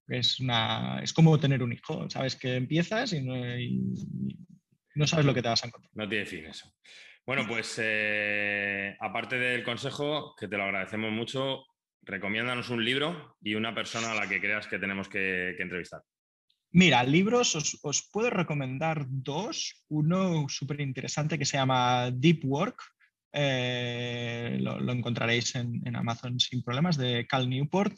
es, 0.08 0.40
una, 0.40 1.00
es 1.02 1.12
como 1.12 1.38
tener 1.38 1.62
un 1.62 1.72
hijo. 1.72 2.08
Sabes 2.10 2.36
que 2.36 2.56
empiezas 2.56 3.12
y 3.12 3.22
no, 3.22 5.06
sabes 5.06 5.26
lo 5.26 5.34
que 5.34 5.42
te 5.42 5.48
vas 5.48 5.64
a 5.64 5.66
encontrar. 5.66 5.90
No 5.94 6.08
tiene 6.08 6.26
fin 6.26 6.46
eso. 6.46 6.72
Bueno, 7.26 7.46
pues 7.48 7.78
eh, 7.82 8.96
aparte 9.00 9.38
del 9.38 9.64
consejo, 9.64 10.34
que 10.38 10.48
te 10.48 10.56
lo 10.56 10.64
agradecemos 10.64 11.10
mucho, 11.10 11.64
recomiéndanos 12.02 12.68
un 12.68 12.84
libro 12.84 13.36
y 13.40 13.54
una 13.54 13.74
persona 13.74 14.12
a 14.12 14.14
la 14.14 14.28
que 14.28 14.40
creas 14.40 14.66
que 14.66 14.78
tenemos 14.78 15.08
que 15.08 15.56
entrevistar. 15.58 16.02
Mira, 16.76 17.04
libros 17.04 17.54
os, 17.54 18.08
puedo 18.12 18.30
recomendar 18.30 19.06
dos. 19.08 19.84
Uno 19.88 20.48
súper 20.48 20.80
interesante 20.80 21.38
que 21.38 21.44
se 21.44 21.56
llama 21.56 22.10
Deep 22.10 22.44
Work. 22.44 22.82
Eh, 23.32 24.58
lo, 24.60 24.92
encontraréis 24.92 25.54
en, 25.54 25.80
en, 25.86 25.94
Amazon 25.94 26.40
sin 26.40 26.64
problemas, 26.64 26.96
de 26.96 27.28
Cal 27.28 27.48
Newport. 27.48 27.96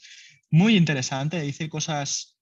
Muy 0.51 0.77
interesante, 0.77 1.41
dice 1.41 1.69
cosas 1.69 2.37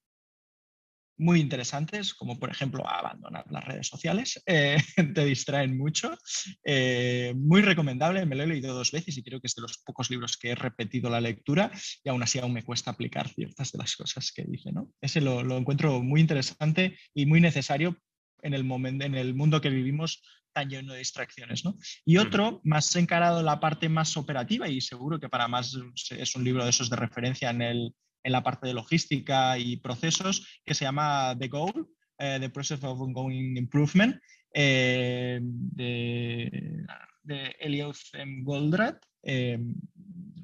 muy 1.17 1.41
interesantes, 1.41 2.15
como 2.15 2.39
por 2.39 2.51
ejemplo 2.51 2.87
abandonar 2.89 3.45
las 3.51 3.65
redes 3.65 3.87
sociales, 3.87 4.43
eh, 4.47 4.77
te 5.15 5.25
distraen 5.25 5.77
mucho. 5.77 6.17
Eh, 6.65 7.33
muy 7.37 7.63
recomendable, 7.63 8.27
me 8.27 8.37
lo 8.37 8.43
he 8.43 8.47
leído 8.47 8.75
dos 8.75 8.91
veces 8.91 9.17
y 9.17 9.23
creo 9.23 9.41
que 9.41 9.47
es 9.47 9.55
de 9.55 9.63
los 9.63 9.79
pocos 9.79 10.11
libros 10.11 10.37
que 10.37 10.51
he 10.51 10.55
repetido 10.55 11.11
la 11.11 11.21
lectura 11.21 11.71
y 12.03 12.09
aún 12.09 12.23
así 12.23 12.39
aún 12.39 12.53
me 12.53 12.65
cuesta 12.65 12.91
aplicar 12.91 13.29
ciertas 13.29 13.73
de 13.73 13.79
las 13.79 13.97
cosas 13.97 14.33
que 14.33 14.45
dice. 14.45 14.73
¿no? 14.73 14.91
Ese 15.01 15.21
lo, 15.21 15.41
encuentro 15.57 16.03
muy 16.03 16.21
interesante 16.21 16.99
y 17.15 17.27
muy 17.27 17.41
necesario 17.41 17.97
en 18.43 18.55
el, 18.55 18.65
momento, 18.65 19.05
en 19.05 19.15
el 19.15 19.35
mundo 19.35 19.61
que 19.61 19.71
vivimos 19.71 20.23
tan 20.55 20.71
lleno 20.71 20.93
de 20.93 21.01
distracciones. 21.01 21.65
¿no? 21.65 21.77
Y 22.07 22.17
otro, 22.17 22.63
más 22.65 22.95
encarado 22.97 23.41
en 23.41 23.47
la 23.47 23.61
parte 23.61 23.91
más 23.91 24.17
operativa 24.17 24.69
y 24.69 24.81
seguro 24.81 25.21
que 25.21 25.29
para 25.29 25.49
más 25.49 25.77
es 26.11 26.37
un 26.37 26.45
libro 26.45 26.65
de 26.65 26.71
esos 26.71 26.89
de 26.89 26.97
referencia 26.97 27.51
en 27.51 27.61
el, 27.61 27.95
en 28.23 28.33
la 28.33 28.43
parte 28.43 28.67
de 28.67 28.75
logística 28.75 29.59
y 29.59 29.77
procesos, 29.77 30.61
que 30.65 30.75
se 30.75 30.85
llama 30.85 31.37
The 31.39 31.49
Goal, 31.49 31.87
eh, 32.19 32.39
The 32.41 32.49
Process 32.49 32.83
of 32.83 33.01
Ongoing 33.01 33.57
Improvement, 33.57 34.21
eh, 34.53 35.41
de, 35.43 36.87
de 37.23 37.57
Elioth. 37.61 37.99
Goldratt. 38.43 39.05
Eh, 39.23 39.59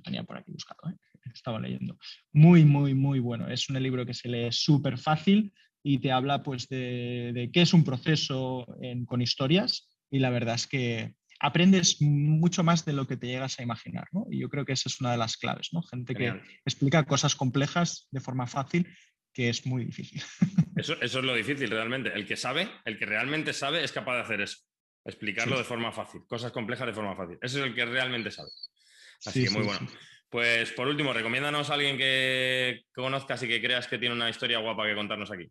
tenía 0.02 0.24
por 0.24 0.36
aquí 0.36 0.52
buscado, 0.52 0.80
estaba 1.32 1.60
leyendo. 1.60 1.98
Muy, 2.32 2.64
muy, 2.64 2.94
muy 2.94 3.20
bueno. 3.20 3.48
Es 3.48 3.68
un 3.70 3.80
libro 3.82 4.04
que 4.04 4.14
se 4.14 4.28
lee 4.28 4.48
súper 4.50 4.98
fácil 4.98 5.52
y 5.82 5.98
te 5.98 6.12
habla 6.12 6.42
pues, 6.42 6.68
de, 6.68 7.30
de, 7.32 7.50
qué 7.50 7.62
es 7.62 7.72
un 7.72 7.84
proceso 7.84 8.66
con 9.06 9.22
historias 9.22 9.89
y 10.10 10.18
la 10.18 10.30
verdad 10.30 10.56
es 10.56 10.66
que 10.66 11.14
aprendes 11.40 12.00
mucho 12.00 12.62
más 12.62 12.84
de 12.84 12.92
lo 12.92 13.06
que 13.06 13.16
te 13.16 13.26
llegas 13.26 13.58
a 13.58 13.62
imaginar, 13.62 14.06
¿no? 14.12 14.26
Y 14.30 14.40
yo 14.40 14.48
creo 14.48 14.64
que 14.64 14.74
esa 14.74 14.88
es 14.88 15.00
una 15.00 15.12
de 15.12 15.16
las 15.16 15.36
claves, 15.36 15.70
¿no? 15.72 15.82
Gente 15.82 16.14
que 16.14 16.40
explica 16.66 17.04
cosas 17.04 17.34
complejas 17.34 18.08
de 18.10 18.20
forma 18.20 18.46
fácil, 18.46 18.86
que 19.32 19.48
es 19.48 19.64
muy 19.64 19.86
difícil. 19.86 20.22
Eso, 20.76 20.96
es 21.00 21.14
lo 21.14 21.34
difícil 21.34 21.70
realmente. 21.70 22.12
El 22.14 22.26
que 22.26 22.36
sabe, 22.36 22.68
el 22.84 22.98
que 22.98 23.06
realmente 23.06 23.52
sabe, 23.52 23.84
es 23.84 23.92
capaz 23.92 24.14
de 24.14 24.20
hacer 24.22 24.40
eso. 24.40 24.58
Explicarlo 25.04 25.58
de 25.58 25.64
forma 25.64 25.92
fácil, 25.92 26.22
cosas 26.26 26.52
complejas 26.52 26.86
de 26.86 26.94
forma 26.94 27.14
fácil. 27.14 27.36
Ese 27.42 27.60
es 27.60 27.66
el 27.66 27.74
que 27.74 27.84
realmente 27.84 28.30
sabe. 28.30 28.48
Así 29.26 29.44
que 29.44 29.50
muy 29.50 29.62
bueno. 29.62 29.86
Pues 30.30 30.72
por 30.72 30.88
último, 30.88 31.12
recomiéndanos 31.12 31.68
a 31.68 31.74
alguien 31.74 31.98
que 31.98 32.84
conozcas 32.94 33.42
y 33.42 33.48
que 33.48 33.60
creas 33.60 33.88
que 33.88 33.98
tiene 33.98 34.14
una 34.14 34.30
historia 34.30 34.58
guapa 34.60 34.86
que 34.86 34.94
contarnos 34.94 35.30
aquí. 35.30 35.50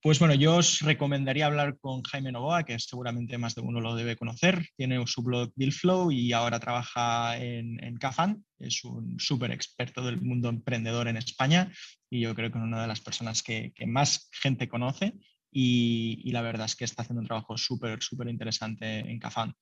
Pues 0.00 0.20
bueno, 0.20 0.34
yo 0.34 0.56
os 0.56 0.80
recomendaría 0.82 1.46
hablar 1.46 1.76
con 1.80 2.02
Jaime 2.04 2.30
Novoa, 2.30 2.62
que 2.62 2.78
seguramente 2.78 3.36
más 3.36 3.56
de 3.56 3.62
uno 3.62 3.80
lo 3.80 3.96
debe 3.96 4.16
conocer. 4.16 4.64
Tiene 4.76 5.04
su 5.08 5.24
blog 5.24 5.50
Billflow 5.56 6.12
y 6.12 6.32
ahora 6.32 6.60
trabaja 6.60 7.36
en, 7.36 7.82
en 7.82 7.96
Cafan. 7.96 8.44
Es 8.60 8.84
un 8.84 9.18
súper 9.18 9.50
experto 9.50 10.04
del 10.04 10.20
mundo 10.20 10.50
emprendedor 10.50 11.08
en 11.08 11.16
España 11.16 11.72
y 12.08 12.20
yo 12.20 12.34
creo 12.36 12.52
que 12.52 12.58
es 12.58 12.64
una 12.64 12.82
de 12.82 12.86
las 12.86 13.00
personas 13.00 13.42
que, 13.42 13.72
más 13.86 14.28
gente 14.32 14.68
conoce 14.68 15.14
y, 15.50 16.30
la 16.30 16.42
verdad 16.42 16.66
es 16.66 16.76
que 16.76 16.84
está 16.84 17.02
haciendo 17.02 17.22
un 17.22 17.26
trabajo 17.26 17.56
súper, 17.56 18.00
súper 18.00 18.28
interesante 18.28 19.00
en 19.00 19.18
Cafan. 19.18 19.52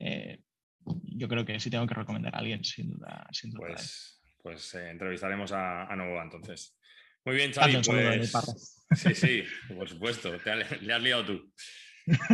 Eh, 0.00 0.40
yo 1.04 1.28
creo 1.28 1.44
que 1.44 1.60
sí 1.60 1.70
tengo 1.70 1.86
que 1.86 1.94
recomendar 1.94 2.34
a 2.34 2.38
alguien, 2.38 2.64
sin 2.64 2.90
duda. 2.90 3.26
Sin 3.30 3.50
duda 3.50 3.68
pues, 3.68 4.20
pues 4.42 4.74
eh, 4.74 4.90
entrevistaremos 4.90 5.52
a, 5.52 5.84
a 5.84 5.94
Novoa 5.94 6.24
entonces. 6.24 6.77
Muy 7.28 7.36
bien, 7.36 7.52
Xavi. 7.52 7.76
Pues... 7.84 8.32
Sí, 8.96 9.14
sí, 9.14 9.44
por 9.76 9.86
supuesto, 9.86 10.32
le 10.80 10.94
has 10.94 11.02
liado 11.02 11.26
tú. 11.26 11.52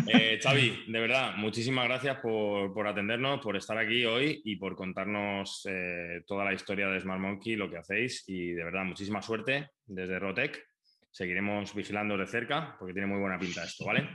Eh, 0.07 0.39
Xavi, 0.43 0.85
de 0.87 1.01
verdad, 1.01 1.35
muchísimas 1.35 1.87
gracias 1.87 2.19
por, 2.21 2.87
atendernos, 2.87 3.41
por 3.41 3.57
estar 3.57 3.77
aquí 3.77 4.05
hoy 4.05 4.41
y 4.45 4.55
por 4.55 4.77
contarnos 4.77 5.67
eh, 5.69 6.23
toda 6.29 6.45
la 6.45 6.55
historia 6.55 6.87
de 6.87 7.01
Smart 7.01 7.21
Monkey, 7.21 7.57
lo 7.57 7.69
que 7.69 7.79
hacéis 7.79 8.23
y 8.29 8.53
de 8.53 8.63
verdad, 8.63 8.85
muchísima 8.85 9.21
suerte 9.21 9.71
desde 9.85 10.21
Rotec. 10.21 10.65
Seguiremos 11.11 11.75
vigilando 11.75 12.17
de 12.17 12.29
cerca 12.29 12.77
porque 12.79 12.95
tiene 12.95 13.09
muy 13.09 13.19
buena 13.19 13.37
pinta 13.37 13.65
esto, 13.65 13.87
¿vale? 13.87 14.09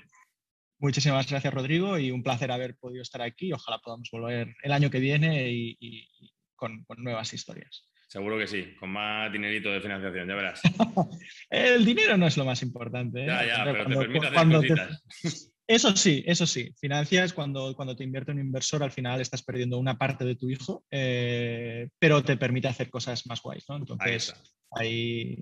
Muchísimas 0.77 1.29
gracias, 1.29 1.53
Rodrigo, 1.53 1.99
y 1.99 2.09
un 2.09 2.23
placer 2.23 2.53
haber 2.53 2.77
podido 2.77 3.01
estar 3.01 3.21
aquí. 3.21 3.51
Ojalá 3.51 3.79
podamos 3.79 4.07
volver 4.13 4.55
el 4.63 4.71
año 4.71 4.89
que 4.89 5.01
viene 5.01 5.51
y, 5.51 6.07
con 6.55 6.85
nuevas 6.99 7.33
historias. 7.33 7.88
Seguro 8.09 8.39
que 8.39 8.47
sí, 8.47 8.75
con 8.79 8.89
más 8.89 9.31
dinerito 9.31 9.69
de 9.69 9.81
financiación, 9.81 10.27
ya 10.27 10.33
verás. 10.33 10.61
el 11.51 11.85
dinero 11.85 12.17
no 12.17 12.25
es 12.25 12.37
lo 12.37 12.45
más 12.45 12.63
importante. 12.63 13.21
¿eh? 13.21 13.27
Ya, 13.27 13.45
ya, 13.45 13.63
pero 13.63 13.87
te 13.87 13.95
permite 13.95 14.27
hacer 14.27 14.49
cositas. 14.49 15.05
Eso 15.69 15.95
sí, 15.95 16.23
eso 16.25 16.47
sí. 16.47 16.73
Financias 16.79 17.31
cuando, 17.31 17.75
cuando 17.75 17.95
te 17.95 18.03
invierte 18.03 18.31
un 18.31 18.39
inversor, 18.39 18.81
al 18.81 18.91
final 18.91 19.21
estás 19.21 19.43
perdiendo 19.43 19.77
una 19.77 19.99
parte 19.99 20.25
de 20.25 20.35
tu 20.35 20.49
hijo, 20.49 20.83
eh, 20.89 21.89
pero 21.99 22.23
te 22.23 22.37
permite 22.37 22.67
hacer 22.67 22.89
cosas 22.89 23.27
más 23.27 23.39
guays, 23.39 23.69
¿no? 23.69 23.75
Entonces, 23.75 24.33
ahí, 24.71 25.37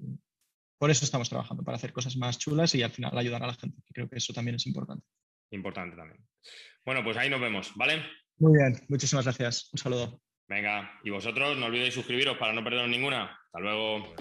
por 0.77 0.91
eso 0.91 1.05
estamos 1.05 1.29
trabajando, 1.29 1.63
para 1.63 1.77
hacer 1.77 1.93
cosas 1.93 2.17
más 2.17 2.37
chulas 2.37 2.75
y 2.75 2.83
al 2.83 2.91
final 2.91 3.17
ayudar 3.17 3.41
a 3.43 3.47
la 3.47 3.53
gente. 3.53 3.81
Creo 3.93 4.09
que 4.09 4.17
eso 4.17 4.33
también 4.33 4.55
es 4.55 4.67
importante. 4.67 5.05
Importante 5.51 5.95
también. 5.95 6.21
Bueno, 6.83 7.05
pues 7.05 7.15
ahí 7.15 7.29
nos 7.29 7.39
vemos, 7.39 7.71
¿vale? 7.75 8.03
Muy 8.37 8.57
bien, 8.57 8.85
muchísimas 8.89 9.23
gracias. 9.23 9.69
Un 9.71 9.79
saludo. 9.79 10.21
Venga, 10.47 10.99
y 11.03 11.09
vosotros 11.09 11.57
no 11.57 11.65
olvidéis 11.65 11.93
suscribiros 11.93 12.37
para 12.37 12.53
no 12.53 12.63
perderos 12.63 12.89
ninguna. 12.89 13.39
Hasta 13.45 13.59
luego. 13.59 14.15